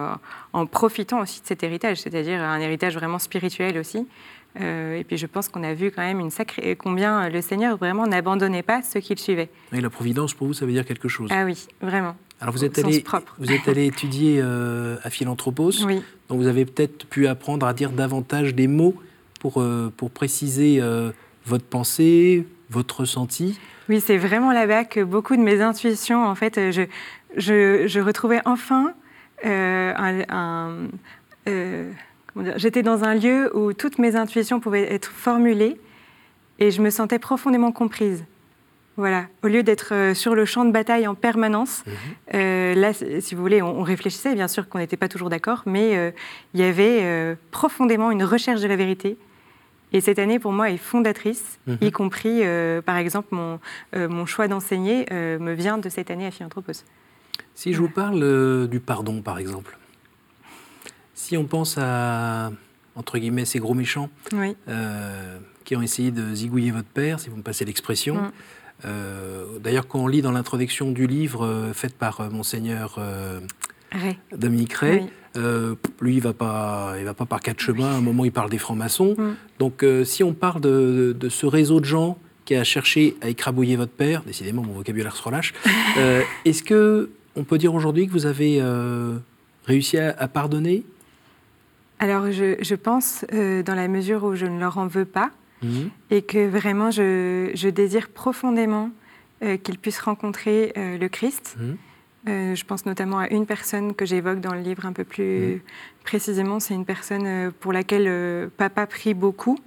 en 0.54 0.66
profitant 0.66 1.22
aussi 1.22 1.42
de 1.42 1.48
cet 1.48 1.64
héritage, 1.64 1.98
c'est-à-dire 2.02 2.42
un 2.42 2.60
héritage 2.60 2.96
vraiment 2.96 3.20
spirituel 3.20 3.78
aussi. 3.78 4.08
Et 4.56 5.04
puis 5.08 5.18
je 5.18 5.26
pense 5.26 5.48
qu'on 5.48 5.64
a 5.64 5.74
vu 5.74 5.92
quand 5.92 6.02
même 6.02 6.20
une 6.20 6.32
sacrée, 6.32 6.76
combien 6.76 7.30
le 7.30 7.42
Seigneur 7.42 7.78
vraiment 7.78 8.08
n'abandonnait 8.08 8.64
pas 8.64 8.82
ceux 8.82 9.00
qui 9.00 9.14
le 9.14 9.20
suivaient. 9.20 9.50
Et 9.72 9.80
la 9.80 9.90
providence, 9.90 10.34
pour 10.34 10.48
vous, 10.48 10.54
ça 10.54 10.66
veut 10.66 10.72
dire 10.72 10.86
quelque 10.86 11.08
chose? 11.08 11.30
Ah 11.32 11.46
oui, 11.46 11.68
vraiment. 11.82 12.16
Alors 12.42 12.54
vous 12.54 12.64
êtes, 12.64 12.80
allé, 12.80 13.04
vous 13.38 13.52
êtes 13.52 13.68
allé 13.68 13.86
étudier 13.86 14.40
euh, 14.42 14.96
à 15.04 15.10
Philanthropos, 15.10 15.72
oui. 15.86 16.02
donc 16.30 16.40
vous 16.40 16.48
avez 16.48 16.64
peut-être 16.64 17.06
pu 17.06 17.28
apprendre 17.28 17.66
à 17.66 17.74
dire 17.74 17.92
davantage 17.92 18.56
des 18.56 18.68
mots 18.68 18.96
pour, 19.42 19.62
euh, 19.62 19.92
pour 19.96 20.10
préciser 20.10 20.80
euh, 20.80 21.12
votre 21.46 21.66
pensée, 21.66 22.48
votre 22.70 23.02
ressenti. 23.02 23.60
Oui, 23.90 24.00
c'est 24.00 24.18
vraiment 24.18 24.54
là-bas 24.54 24.86
que 24.86 25.04
beaucoup 25.04 25.36
de 25.36 25.42
mes 25.42 25.62
intuitions, 25.62 26.26
en 26.26 26.36
fait, 26.36 26.72
je, 26.72 26.84
je, 27.36 27.88
je 27.88 28.00
retrouvais 28.00 28.40
enfin 28.46 28.94
un... 29.44 30.88
J'étais 32.56 32.84
dans 32.84 33.04
un 33.04 33.16
lieu 33.16 33.56
où 33.56 33.74
toutes 33.74 33.98
mes 33.98 34.16
intuitions 34.16 34.60
pouvaient 34.60 34.94
être 34.94 35.10
formulées 35.10 35.80
et 36.60 36.72
je 36.72 36.82
me 36.82 36.90
sentais 36.90 37.20
profondément 37.20 37.72
comprise. 37.72 38.24
Voilà, 39.00 39.28
au 39.44 39.48
lieu 39.48 39.64
d'être 39.64 39.94
euh, 39.94 40.14
sur 40.14 40.36
le 40.36 40.44
champ 40.44 40.66
de 40.66 40.72
bataille 40.72 41.08
en 41.08 41.16
permanence, 41.16 41.84
mhm. 41.86 41.94
euh, 42.34 42.76
là, 42.76 42.92
si 42.94 43.34
vous 43.34 43.42
voulez, 43.42 43.62
on, 43.62 43.82
réfléchissait, 43.82 44.36
bien 44.36 44.50
sûr 44.50 44.68
qu'on 44.68 44.80
n'était 44.80 44.98
pas 44.98 45.08
toujours 45.08 45.30
d'accord, 45.30 45.64
mais 45.66 45.96
euh, 45.96 46.12
il 46.54 46.60
y 46.60 46.64
avait 46.64 47.38
profondément 47.50 48.12
une 48.12 48.26
recherche 48.26 48.60
de 48.60 48.68
la 48.68 48.76
vérité. 48.76 49.18
Et 49.94 50.02
cette 50.02 50.20
année, 50.20 50.38
pour 50.38 50.52
moi, 50.52 50.70
est 50.70 50.78
fondatrice, 50.78 51.60
mhm. 51.66 51.78
y 51.80 51.92
compris, 51.92 52.42
par 52.86 52.98
exemple, 52.98 53.30
mon, 53.32 53.60
mon 53.96 54.26
choix 54.26 54.50
d'enseigner 54.50 55.06
me 55.12 55.54
vient 55.54 55.78
de 55.78 55.88
cette 55.88 56.12
année 56.12 56.28
à 56.28 56.32
Philanthropos. 56.32 56.84
Si 57.56 57.74
je 57.74 57.80
vous 57.80 57.90
parle 57.90 58.68
du 58.68 58.82
pardon, 58.82 59.22
par 59.22 59.40
exemple, 59.40 59.78
si 61.20 61.36
on 61.36 61.46
pense 61.46 61.78
à, 61.78 62.52
entre 62.96 63.18
guillemets, 63.18 63.46
ces 63.46 63.60
gros 63.60 63.74
méchants 63.74 64.10
qui 65.66 65.76
ont 65.76 65.82
essayé 65.82 66.12
de 66.12 66.34
zigouiller 66.34 66.72
votre 66.72 66.88
père, 66.88 67.20
si 67.20 67.30
vous 67.30 67.38
me 67.38 67.44
passez 67.44 67.66
l'expression, 67.66 68.16
mm. 68.16 68.32
Euh, 68.86 69.60
d'ailleurs, 69.60 69.88
quand 69.88 70.00
on 70.00 70.08
lit 70.08 70.22
dans 70.22 70.32
l'introduction 70.32 70.92
du 70.92 71.08
livre 71.08 71.46
euh, 71.46 71.74
fait 71.74 71.94
par 71.94 72.22
euh, 72.22 72.30
monseigneur 72.30 72.98
Dominique 74.36 74.74
Ray, 74.74 75.10
lui, 76.00 76.16
il 76.16 76.22
va 76.22 76.32
pas, 76.34 76.94
il 76.98 77.04
va 77.04 77.14
pas 77.14 77.26
par 77.26 77.42
quatre 77.42 77.60
chemins. 77.60 77.92
À 77.92 77.96
un 77.96 78.02
moment, 78.02 78.26
il 78.26 78.32
parle 78.32 78.50
des 78.50 78.58
francs-maçons. 78.58 79.16
Mm. 79.18 79.36
Donc, 79.60 79.86
si 80.06 80.24
on 80.24 80.34
parle 80.34 80.62
de, 80.62 81.16
ce 81.30 81.46
réseau 81.46 81.80
de 81.80 81.86
gens 81.86 82.18
qui 82.46 82.56
a 82.56 82.64
cherché 82.64 83.18
à 83.22 83.30
écrabouiller 83.30 83.76
votre 83.76 83.92
père, 83.92 84.24
décidément, 84.24 84.64
mon 84.64 84.74
vocabulaire 84.74 85.16
se 85.16 85.24
relâche. 85.24 85.54
Est-ce 86.46 86.64
que 86.64 87.10
on 87.36 87.44
peut 87.44 87.58
dire 87.58 87.74
aujourd'hui 87.74 88.08
que 88.08 88.12
vous 88.12 88.26
avez 88.26 88.62
réussi 89.66 89.98
à, 89.98 90.28
pardonner 90.28 90.84
Alors, 92.00 92.32
je, 92.32 92.56
je 92.62 92.76
pense, 92.76 93.26
dans 93.32 93.76
la 93.76 93.88
mesure 93.88 94.24
où 94.24 94.36
je 94.36 94.46
ne 94.46 94.60
leur 94.60 94.78
en 94.78 94.88
veux 94.88 95.06
pas, 95.06 95.32
Mhm. 95.62 95.90
et 96.10 96.22
que 96.22 96.48
vraiment 96.48 96.92
je, 96.92 97.70
désire 97.70 98.10
profondément 98.10 98.92
euh, 99.44 99.58
qu'ils 99.58 99.78
puissent 99.78 100.00
rencontrer 100.00 100.74
euh, 100.78 100.98
le 100.98 101.10
Christ. 101.10 101.58
Mhm. 101.60 101.78
Euh, 102.28 102.56
je 102.56 102.66
pense 102.66 102.86
notamment 102.86 103.20
à 103.20 103.30
une 103.30 103.46
personne 103.46 103.94
que 103.94 104.06
j'évoque 104.06 104.42
dans 104.42 104.54
le 104.54 104.60
livre 104.60 104.86
un 104.86 104.94
peu 104.94 105.04
plus 105.04 105.56
mhm. 105.56 105.60
précisément. 106.04 106.60
C'est 106.60 106.74
une 106.74 106.86
personne 106.86 107.52
pour 107.60 107.74
laquelle 107.74 108.50
papa 108.58 108.88
prie 108.88 109.14
beaucoup. 109.14 109.58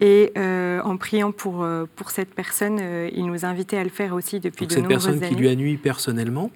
Et 0.00 0.32
en 0.36 0.96
priant 0.96 1.30
pour, 1.30 1.64
pour 1.94 2.10
cette 2.10 2.34
personne, 2.34 2.80
il 3.12 3.26
nous 3.26 3.44
invitait 3.44 3.76
à 3.76 3.84
le 3.84 3.90
faire 3.90 4.14
aussi 4.14 4.40
depuis 4.40 4.66
de 4.66 4.74
nombreuses 4.74 5.06
années. 5.06 5.12
Cette 5.12 5.20
personne 5.20 5.36
qui 5.36 5.40
lui 5.40 5.48
a 5.48 5.54
nuit 5.54 5.76
personnellement 5.76 6.50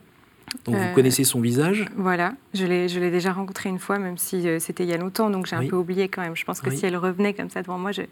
donc 0.65 0.77
vous 0.77 0.95
connaissez 0.95 1.25
son 1.25 1.41
visage 1.41 1.87
Voilà, 1.97 2.35
je 2.55 2.65
l'ai 2.67 3.11
déjà 3.11 3.33
rencontrée 3.33 3.69
une 3.69 3.79
fois, 3.79 3.99
même 3.99 4.19
si 4.19 4.47
c'était 4.61 4.85
il 4.85 4.91
y 4.91 4.95
a 4.95 4.97
longtemps, 4.97 5.31
donc 5.31 5.47
j'ai 5.47 5.57
un 5.57 5.67
peu 5.67 5.77
oublié 5.77 6.09
quand 6.09 6.23
même. 6.23 6.37
Je 6.37 6.45
pense 6.45 6.61
que 6.61 6.71
si 6.71 6.87
elle 6.87 6.97
revenait 6.97 7.35
comme 7.35 7.51
ça 7.51 7.63
devant 7.63 7.79
moi, 7.79 7.93
je, 7.93 8.03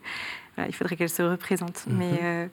il 0.59 0.75
faudrait 0.75 0.97
qu'elle 0.97 1.11
se 1.11 1.23
représente. 1.23 1.87
Mhm. 1.87 1.97
Mais 1.97 2.12
euh, 2.23 2.47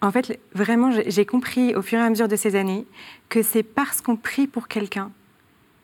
en 0.00 0.10
fait, 0.10 0.38
vraiment, 0.54 0.90
j'ai 1.06 1.26
compris 1.26 1.74
au 1.74 1.82
fur 1.82 1.98
et 1.98 2.02
à 2.02 2.10
mesure 2.10 2.28
de 2.28 2.36
ces 2.36 2.56
années 2.56 2.86
que 3.28 3.42
c'est 3.42 3.62
parce 3.62 4.00
qu'on 4.00 4.16
prie 4.16 4.46
pour 4.46 4.68
quelqu'un 4.68 5.10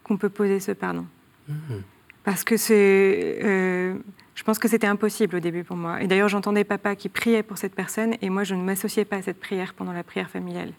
qu'on 0.05 0.17
peut 0.17 0.29
poser 0.29 0.61
ce 0.61 0.73
pardon. 0.73 1.07
Mhm. 1.49 1.83
Parce 2.25 2.43
que 2.43 2.57
c'est. 2.57 3.39
Euh, 3.45 3.95
je 4.35 4.43
pense 4.43 4.59
que 4.59 4.69
c'était 4.69 4.87
impossible 4.87 5.37
au 5.37 5.41
début 5.41 5.65
pour 5.65 5.77
moi. 5.77 6.03
Et 6.03 6.07
d'ailleurs, 6.07 6.29
j'entendais 6.29 6.65
papa 6.65 6.95
qui 6.97 7.09
priait 7.09 7.43
pour 7.43 7.57
cette 7.57 7.75
personne 7.75 8.15
et 8.21 8.31
moi, 8.31 8.45
je 8.45 8.55
ne 8.55 8.63
m'associais 8.63 9.05
pas 9.05 9.17
à 9.17 9.23
cette 9.23 9.41
prière 9.41 9.75
pendant 9.75 9.93
la 9.93 10.03
prière 10.03 10.29
familiale. 10.29 10.73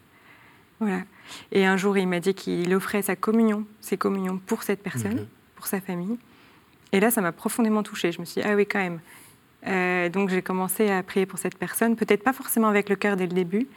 Voilà. 0.80 1.02
Et 1.52 1.66
un 1.66 1.78
jour, 1.78 1.98
il 1.98 2.08
m'a 2.08 2.20
dit 2.20 2.34
qu'il 2.34 2.74
offrait 2.74 3.02
sa 3.02 3.16
communion, 3.16 3.66
ses 3.82 3.98
communions 3.98 4.40
pour 4.46 4.64
cette 4.64 4.82
personne, 4.82 5.16
mhm. 5.16 5.28
pour 5.56 5.68
sa 5.68 5.82
famille. 5.82 6.18
Et 6.92 7.00
là, 7.00 7.12
ça 7.12 7.22
m'a 7.22 7.32
profondément 7.32 7.84
touchée. 7.84 8.12
Je 8.12 8.20
me 8.20 8.26
suis 8.26 8.42
dit, 8.42 8.48
ah 8.48 8.56
oui, 8.56 8.66
quand 8.66 8.80
même. 8.80 9.00
Euh, 9.66 10.10
donc 10.10 10.30
j'ai 10.30 10.42
commencé 10.42 10.90
à 10.90 11.02
prier 11.04 11.26
pour 11.26 11.40
cette 11.40 11.58
personne, 11.58 11.96
peut-être 11.96 12.24
pas 12.24 12.32
forcément 12.32 12.68
avec 12.68 12.90
le 12.90 12.96
cœur 12.96 13.16
dès 13.16 13.26
le 13.26 13.34
début. 13.34 13.68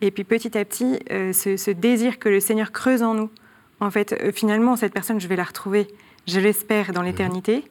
Et 0.00 0.10
puis 0.10 0.24
petit 0.24 0.56
à 0.56 0.64
petit, 0.64 0.98
euh, 1.10 1.32
ce, 1.32 1.70
désir 1.70 2.18
que 2.18 2.28
le 2.28 2.40
Seigneur 2.40 2.72
creuse 2.72 3.02
en 3.02 3.14
nous. 3.14 3.30
En 3.80 3.90
fait, 3.90 4.12
euh, 4.12 4.32
finalement, 4.32 4.76
cette 4.76 4.92
personne, 4.92 5.20
je 5.20 5.28
vais 5.28 5.36
la 5.36 5.44
retrouver, 5.44 5.88
je 6.26 6.38
l'espère, 6.40 6.92
dans 6.92 7.02
l'éternité. 7.02 7.64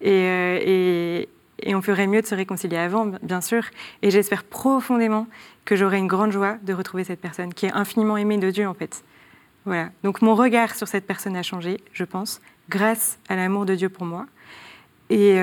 Et, 0.00 0.10
et, 0.10 1.28
on 1.72 1.82
ferait 1.82 2.06
mieux 2.06 2.20
de 2.20 2.26
se 2.26 2.34
réconcilier 2.34 2.76
avant, 2.76 3.06
bien 3.22 3.40
sûr. 3.40 3.62
Et 4.02 4.10
j'espère 4.10 4.42
profondément 4.42 5.26
que 5.64 5.76
j'aurai 5.76 5.98
une 5.98 6.08
grande 6.08 6.32
joie 6.32 6.56
de 6.62 6.72
retrouver 6.72 7.04
cette 7.04 7.20
personne 7.20 7.54
qui 7.54 7.66
est 7.66 7.72
infiniment 7.72 8.16
aimée 8.16 8.38
de 8.38 8.50
Dieu, 8.50 8.66
en 8.66 8.74
fait. 8.74 9.04
Voilà. 9.64 9.90
Donc 10.02 10.20
mon 10.20 10.34
regard 10.34 10.74
sur 10.74 10.88
cette 10.88 11.06
personne 11.06 11.36
a 11.36 11.42
changé, 11.42 11.78
je 11.92 12.04
pense, 12.04 12.40
grâce 12.68 13.18
à 13.28 13.36
l'amour 13.36 13.64
de 13.64 13.74
Dieu 13.74 13.88
pour 13.88 14.04
moi. 14.04 14.26
Et, 15.10 15.38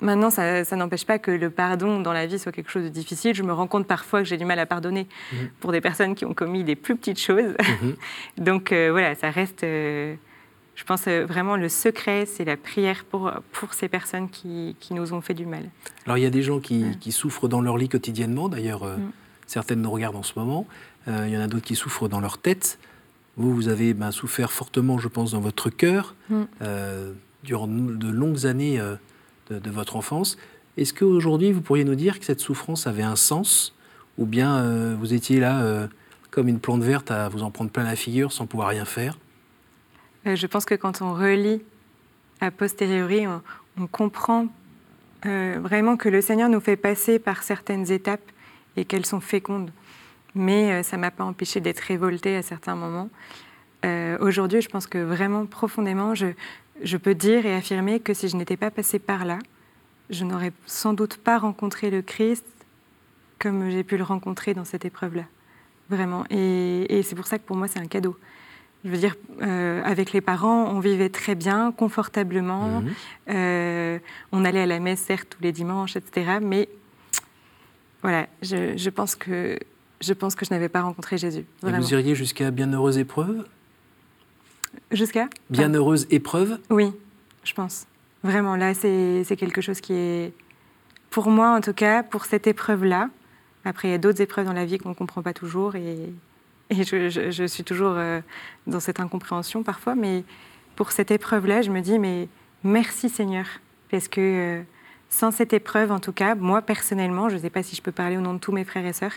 Maintenant, 0.00 0.28
ça, 0.28 0.76
n'empêche 0.76 1.06
pas 1.06 1.18
que 1.18 1.30
le 1.30 1.48
pardon 1.48 2.00
dans 2.00 2.12
la 2.12 2.26
vie 2.26 2.38
soit 2.38 2.52
quelque 2.52 2.70
chose 2.70 2.84
de 2.84 2.90
difficile. 2.90 3.34
Je 3.34 3.42
me 3.42 3.52
rends 3.52 3.66
compte 3.66 3.86
parfois 3.86 4.20
que 4.20 4.28
j'ai 4.28 4.36
du 4.36 4.44
mal 4.44 4.58
à 4.58 4.66
pardonner 4.66 5.06
mhm. 5.32 5.48
pour 5.58 5.72
des 5.72 5.80
personnes 5.80 6.14
qui 6.14 6.26
ont 6.26 6.34
commis 6.34 6.64
des 6.64 6.76
plus 6.76 6.96
petites 6.96 7.20
choses. 7.20 7.54
Mhm. 7.82 7.96
Donc 8.44 8.72
euh, 8.72 8.90
voilà, 8.90 9.14
ça 9.14 9.30
reste, 9.30 9.64
euh, 9.64 10.14
je 10.76 10.84
pense 10.84 11.08
euh, 11.08 11.26
vraiment 11.26 11.56
le 11.56 11.68
secret, 11.68 12.24
c'est 12.26 12.44
la 12.44 12.56
prière 12.56 13.04
pour, 13.04 13.32
pour 13.52 13.74
ces 13.74 13.88
personnes 13.88 14.30
qui, 14.30 14.76
qui, 14.78 14.94
nous 14.94 15.12
ont 15.12 15.20
fait 15.20 15.34
du 15.34 15.46
mal. 15.46 15.64
Alors 16.04 16.18
il 16.18 16.22
y 16.22 16.26
a 16.26 16.30
des 16.30 16.42
gens 16.42 16.60
qui, 16.60 16.96
qui 17.00 17.10
souffrent 17.10 17.48
dans 17.48 17.60
leur 17.60 17.76
lit 17.76 17.88
quotidiennement, 17.88 18.48
d'ailleurs 18.48 18.84
mm. 18.84 19.10
certaines 19.46 19.82
nous 19.82 19.90
regardent 19.90 20.16
en 20.16 20.22
ce 20.22 20.38
moment. 20.38 20.66
il 21.08 21.28
y 21.28 21.36
en 21.36 21.40
a 21.40 21.48
d'autres 21.48 21.64
qui 21.64 21.76
souffrent 21.76 22.08
dans 22.08 22.20
leur 22.20 22.38
tête. 22.38 22.78
Vous, 23.36 23.54
vous 23.54 23.68
avez 23.68 23.92
ben, 23.92 24.12
souffert 24.12 24.52
fortement, 24.52 24.98
je 24.98 25.08
pense, 25.08 25.32
dans 25.32 25.40
votre 25.40 25.70
cœur, 25.70 26.14
mm. 26.30 26.44
durant 27.42 27.66
de 27.66 28.08
longues 28.08 28.46
années 28.46 28.80
de, 29.50 29.70
votre 29.70 29.96
enfance. 29.96 30.36
Est-ce 30.76 30.92
qu'aujourd'hui, 30.92 31.52
vous 31.52 31.60
pourriez 31.60 31.84
nous 31.84 31.94
dire 31.94 32.18
que 32.18 32.24
cette 32.24 32.40
souffrance 32.40 32.86
avait 32.86 33.02
un 33.02 33.16
sens? 33.16 33.74
Ou 34.18 34.26
bien 34.26 34.56
euh, 34.56 34.96
vous 34.98 35.14
étiez 35.14 35.40
là 35.40 35.60
euh, 35.60 35.86
comme 36.30 36.48
une 36.48 36.58
plante 36.58 36.82
verte 36.82 37.10
à 37.10 37.28
vous 37.28 37.42
en 37.42 37.50
prendre 37.50 37.70
plein 37.70 37.84
la 37.84 37.96
figure 37.96 38.32
sans 38.32 38.46
pouvoir 38.46 38.68
rien 38.68 38.84
faire? 38.84 39.14
euh, 39.14 39.25
Je 40.34 40.46
pense 40.46 40.64
que 40.64 40.74
quand 40.74 41.02
on 41.02 41.14
relit 41.14 41.62
a 42.40 42.50
posteriori, 42.50 43.26
on, 43.26 43.86
comprend 43.86 44.48
vraiment 45.22 45.96
que 45.96 46.08
le 46.08 46.20
Seigneur 46.20 46.48
nous 46.48 46.60
fait 46.60 46.76
passer 46.76 47.18
par 47.18 47.42
certaines 47.42 47.90
étapes 47.90 48.30
et 48.76 48.84
qu'elles 48.84 49.06
sont 49.06 49.20
fécondes. 49.20 49.70
Mais 50.34 50.82
ça 50.82 50.96
ne 50.96 51.02
m'a 51.02 51.10
pas 51.10 51.24
empêché 51.24 51.60
d'être 51.60 51.80
révoltée 51.80 52.36
à 52.36 52.42
certains 52.42 52.74
moments. 52.74 53.08
Aujourd'hui, 54.20 54.60
je 54.60 54.68
pense 54.68 54.86
que 54.86 54.98
vraiment 54.98 55.46
profondément, 55.46 56.14
je 56.14 56.96
peux 56.96 57.14
dire 57.14 57.46
et 57.46 57.54
affirmer 57.54 58.00
que 58.00 58.14
si 58.14 58.28
je 58.28 58.36
n'étais 58.36 58.56
pas 58.56 58.70
passée 58.70 58.98
par 58.98 59.24
là, 59.24 59.38
je 60.10 60.24
n'aurais 60.24 60.52
sans 60.66 60.92
doute 60.92 61.16
pas 61.16 61.38
rencontré 61.38 61.90
le 61.90 62.02
Christ 62.02 62.44
comme 63.38 63.70
j'ai 63.70 63.84
pu 63.84 63.96
le 63.96 64.04
rencontrer 64.04 64.54
dans 64.54 64.64
cette 64.64 64.84
épreuve-là. 64.84 65.24
Vraiment. 65.90 66.24
Et, 66.30 67.02
c'est 67.02 67.14
pour 67.14 67.26
ça 67.26 67.38
que 67.38 67.44
pour 67.44 67.56
moi, 67.56 67.68
c'est 67.68 67.78
un 67.78 67.86
cadeau. 67.86 68.16
Je 68.86 68.90
veux 68.92 68.98
dire, 68.98 69.16
euh, 69.42 69.82
avec 69.84 70.12
les 70.12 70.20
parents, 70.20 70.66
on 70.66 70.78
vivait 70.78 71.08
très 71.08 71.34
bien, 71.34 71.72
confortablement. 71.72 72.80
Mhm. 72.80 72.92
Euh, 73.30 73.98
on 74.30 74.44
allait 74.44 74.60
à 74.60 74.66
la 74.66 74.78
messe, 74.78 75.00
certes, 75.00 75.26
tous 75.28 75.42
les 75.42 75.50
dimanches, 75.50 75.96
etc. 75.96 76.38
Mais 76.40 76.68
voilà, 78.00 78.28
je, 78.42 78.88
pense, 78.90 79.16
que, 79.16 79.58
je 80.00 80.12
pense 80.12 80.36
que 80.36 80.46
je 80.46 80.54
n'avais 80.54 80.68
pas 80.68 80.82
rencontré 80.82 81.18
Jésus. 81.18 81.44
Et 81.66 81.72
vous 81.72 81.92
iriez 81.92 82.14
jusqu'à 82.14 82.52
bienheureuse 82.52 82.96
épreuve? 82.96 83.48
Jusqu'à? 84.92 85.28
Bienheureuse 85.50 86.06
épreuve? 86.10 86.60
Oui, 86.70 86.92
je 87.42 87.54
pense. 87.54 87.88
Vraiment, 88.22 88.54
là, 88.54 88.72
c'est 88.72 89.36
quelque 89.36 89.62
chose 89.62 89.80
qui 89.80 89.94
est, 89.94 90.32
pour 91.10 91.28
moi 91.28 91.56
en 91.56 91.60
tout 91.60 91.72
cas, 91.72 92.04
pour 92.04 92.24
cette 92.24 92.46
épreuve-là. 92.46 93.10
Après, 93.64 93.88
il 93.88 93.90
y 93.90 93.94
a 93.94 93.98
d'autres 93.98 94.20
épreuves 94.20 94.46
dans 94.46 94.52
la 94.52 94.64
vie 94.64 94.78
qu'on 94.78 94.90
ne 94.90 94.94
comprend 94.94 95.22
pas 95.22 95.32
toujours 95.32 95.74
et, 95.74 96.12
et 96.70 96.82
je, 96.84 97.46
suis 97.46 97.64
toujours 97.64 97.94
euh, 97.96 98.20
dans 98.66 98.80
cette 98.80 99.00
incompréhension 99.00 99.62
parfois. 99.62 99.94
Mais 99.94 100.24
pour 100.74 100.92
cette 100.92 101.10
épreuve-là, 101.10 101.62
je 101.62 101.70
me 101.70 101.80
dis, 101.80 101.98
mais 101.98 102.28
merci 102.64 103.08
Seigneur. 103.08 103.46
Parce 103.90 104.08
que 104.08 104.20
euh, 104.20 104.62
sans 105.08 105.30
cette 105.30 105.52
épreuve, 105.52 105.92
en 105.92 106.00
tout 106.00 106.12
cas, 106.12 106.34
moi 106.34 106.62
personnellement, 106.62 107.28
je 107.28 107.36
ne 107.36 107.40
sais 107.40 107.50
pas 107.50 107.62
si 107.62 107.76
je 107.76 107.82
peux 107.82 107.92
parler 107.92 108.16
au 108.16 108.20
nom 108.20 108.34
de 108.34 108.38
tous 108.38 108.52
mes 108.52 108.64
frères 108.64 108.84
et 108.84 108.92
sœurs, 108.92 109.14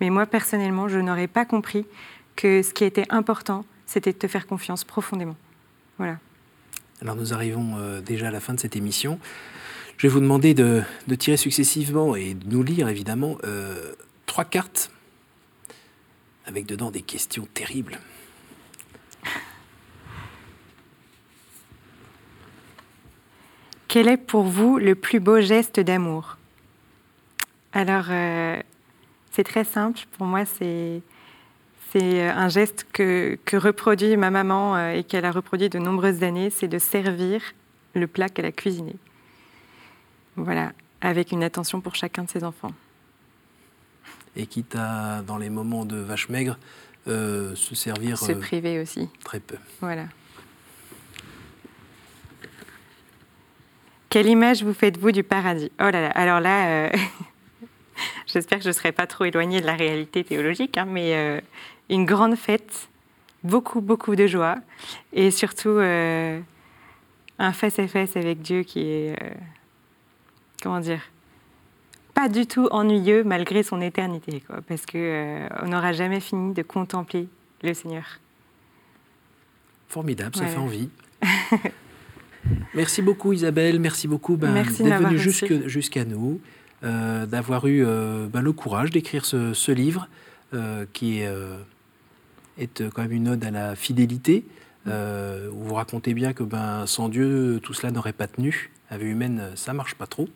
mais 0.00 0.10
moi 0.10 0.26
personnellement, 0.26 0.88
je 0.88 0.98
n'aurais 0.98 1.26
pas 1.26 1.44
compris 1.44 1.86
que 2.36 2.62
ce 2.62 2.72
qui 2.72 2.84
était 2.84 3.06
important, 3.10 3.64
c'était 3.84 4.12
de 4.12 4.18
te 4.18 4.28
faire 4.28 4.46
confiance 4.46 4.84
profondément. 4.84 5.36
Voilà. 5.98 6.18
Alors 7.00 7.16
nous 7.16 7.34
arrivons 7.34 7.74
euh, 7.78 8.00
déjà 8.00 8.28
à 8.28 8.30
la 8.30 8.40
fin 8.40 8.54
de 8.54 8.60
cette 8.60 8.76
émission. 8.76 9.18
Je 9.98 10.06
vais 10.06 10.12
vous 10.12 10.20
demander 10.20 10.54
de, 10.54 10.82
tirer 11.18 11.36
successivement 11.36 12.14
et 12.14 12.34
de 12.34 12.48
nous 12.48 12.62
lire 12.62 12.88
évidemment 12.88 13.38
trois 14.26 14.44
cartes 14.44 14.91
avec 16.52 16.66
dedans 16.66 16.90
des 16.90 17.00
questions 17.00 17.48
terribles. 17.54 17.98
Quel 23.88 24.06
est 24.06 24.18
pour 24.18 24.44
vous 24.44 24.78
le 24.78 24.94
plus 24.94 25.18
beau 25.18 25.40
geste 25.40 25.80
d'amour? 25.80 26.36
Alors, 27.72 28.04
euh, 28.10 28.60
c'est 29.30 29.44
très 29.44 29.64
simple. 29.64 30.00
Pour 30.18 30.26
moi, 30.26 30.44
c'est 30.44 31.02
euh, 31.96 32.32
un 32.34 32.48
geste 32.50 32.86
que, 32.92 33.38
reproduit 33.54 34.18
ma 34.18 34.30
maman 34.30 34.76
euh, 34.76 34.92
et 34.92 35.04
qu'elle 35.04 35.24
a 35.24 35.30
reproduit 35.30 35.70
de 35.70 35.78
nombreuses 35.78 36.22
années, 36.22 36.50
c'est 36.50 36.68
de 36.68 36.78
servir 36.78 37.40
le 37.94 38.06
plat 38.06 38.28
qu'elle 38.28 38.46
a 38.46 38.52
cuisiné. 38.52 38.94
Voilà, 40.36 40.72
avec 41.00 41.32
une 41.32 41.44
attention 41.44 41.80
pour 41.80 41.94
chacun 41.94 42.24
de 42.24 42.30
ses 42.30 42.44
enfants. 42.44 42.72
Et 44.36 44.46
quitte 44.46 44.74
à, 44.76 45.22
dans 45.22 45.36
les 45.36 45.50
moments 45.50 45.84
de 45.84 45.96
vache 45.96 46.28
maigre, 46.28 46.58
euh, 47.08 47.54
se 47.54 47.74
servir. 47.74 48.18
Se 48.18 48.32
priver 48.32 48.80
aussi. 48.80 49.08
Très 49.24 49.40
peu. 49.40 49.56
Voilà. 49.80 50.06
Quelle 54.08 54.26
image 54.26 54.62
vous 54.62 54.74
faites-vous 54.74 55.12
du 55.12 55.22
paradis? 55.22 55.72
Oh 55.80 55.84
là 55.84 56.00
là, 56.02 56.10
alors 56.10 56.40
là, 56.40 56.90
j'espère 58.26 58.58
que 58.58 58.64
je 58.64 58.68
ne 58.68 58.74
serai 58.74 58.92
pas 58.92 59.06
trop 59.06 59.24
éloignée 59.24 59.60
de 59.60 59.66
la 59.66 59.74
réalité 59.74 60.22
théologique, 60.22 60.76
hein, 60.76 60.86
mais 60.86 61.42
une 61.88 62.04
grande 62.04 62.36
fête, 62.36 62.88
beaucoup, 63.44 63.80
beaucoup 63.80 64.16
de 64.16 64.26
joie 64.26 64.56
et 65.12 65.30
surtout 65.30 65.68
euh, 65.68 66.40
un 67.38 67.52
face-à-face 67.52 68.16
avec 68.16 68.40
Dieu 68.40 68.62
qui 68.62 68.80
est, 68.80 69.22
euh, 69.22 69.30
comment 70.62 70.80
dire, 70.80 71.02
pas 72.14 72.28
du 72.28 72.46
tout 72.46 72.68
ennuyeux 72.70 73.24
malgré 73.24 73.62
son 73.62 73.80
éternité, 73.80 74.42
quoi, 74.46 74.60
parce 74.66 74.86
qu'on 74.86 74.98
euh, 74.98 75.48
on 75.62 75.68
n'aura 75.68 75.92
jamais 75.92 76.20
fini 76.20 76.54
de 76.54 76.62
contempler 76.62 77.28
le 77.62 77.74
Seigneur. 77.74 78.04
Formidable, 79.88 80.36
ça 80.36 80.46
fait 80.46 80.58
envie. 80.58 80.88
merci 82.74 83.02
beaucoup 83.02 83.32
Isabelle, 83.32 83.78
merci 83.78 84.08
beaucoup 84.08 84.36
ben, 84.36 84.54
d'être 84.54 84.72
venue 84.72 85.18
jusqu'à 85.68 86.04
nous, 86.04 86.40
d'avoir 86.82 87.66
eu 87.66 87.84
ben, 87.84 88.40
le 88.40 88.52
courage 88.52 88.90
d'écrire 88.90 89.24
ce, 89.24 89.52
ce 89.52 89.70
livre 89.70 90.08
qui 90.92 91.20
est 91.20 91.28
est 92.58 92.80
euh, 92.80 92.90
quand 92.92 93.02
même 93.02 93.12
une 93.12 93.28
ode 93.28 93.44
à 93.44 93.50
la 93.50 93.76
fidélité. 93.76 94.44
Euh, 94.88 95.48
où 95.52 95.62
vous 95.62 95.74
racontez 95.74 96.12
bien 96.12 96.32
que 96.32 96.42
ben, 96.42 96.86
sans 96.86 97.08
Dieu, 97.08 97.60
tout 97.62 97.72
cela 97.72 97.92
n'aurait 97.92 98.12
pas 98.12 98.26
tenu. 98.26 98.72
La 98.90 98.98
vie 98.98 99.06
humaine, 99.06 99.50
ça 99.54 99.72
marche 99.72 99.94
pas 99.94 100.08
trop. 100.08 100.28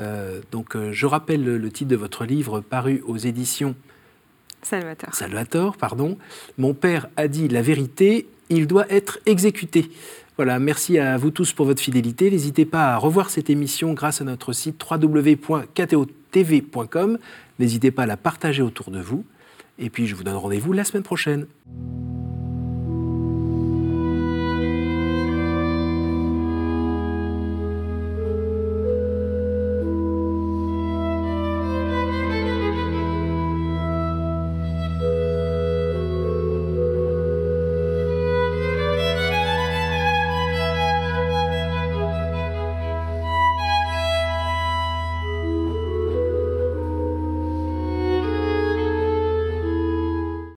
Euh, 0.00 0.40
donc, 0.50 0.76
je 0.90 1.06
rappelle 1.06 1.44
le, 1.44 1.70
titre 1.70 1.90
de 1.90 1.96
votre 1.96 2.24
livre 2.24 2.60
paru 2.60 3.02
aux 3.06 3.16
éditions 3.16 3.74
Salvatore. 4.62 5.14
Salvatore, 5.14 5.76
pardon. 5.76 6.18
Mon 6.58 6.74
père 6.74 7.08
a 7.16 7.28
dit 7.28 7.48
la 7.48 7.62
vérité, 7.62 8.26
il 8.48 8.66
doit 8.66 8.90
être 8.90 9.18
exécuté. 9.26 9.90
Voilà, 10.36 10.58
merci 10.58 10.98
à 10.98 11.16
vous 11.16 11.30
tous 11.30 11.52
pour 11.52 11.66
votre 11.66 11.80
fidélité. 11.80 12.28
N'hésitez 12.30 12.64
pas 12.64 12.94
à 12.94 12.96
revoir 12.96 13.30
cette 13.30 13.50
émission 13.50 13.92
grâce 13.92 14.20
à 14.20 14.24
notre 14.24 14.52
site 14.52 14.82
www.ktotv.com. 14.90 16.08
N'hésitez 17.60 17.92
pas 17.92 18.02
à 18.02 18.06
la 18.06 18.16
partager 18.16 18.62
autour 18.62 18.90
de 18.90 19.00
vous. 19.00 19.24
Et 19.78 19.90
puis 19.90 20.06
je 20.06 20.14
vous 20.14 20.24
donne 20.24 20.36
rendez-vous 20.36 20.72
la 20.72 20.84
semaine 20.84 21.04
prochaine. 21.04 21.46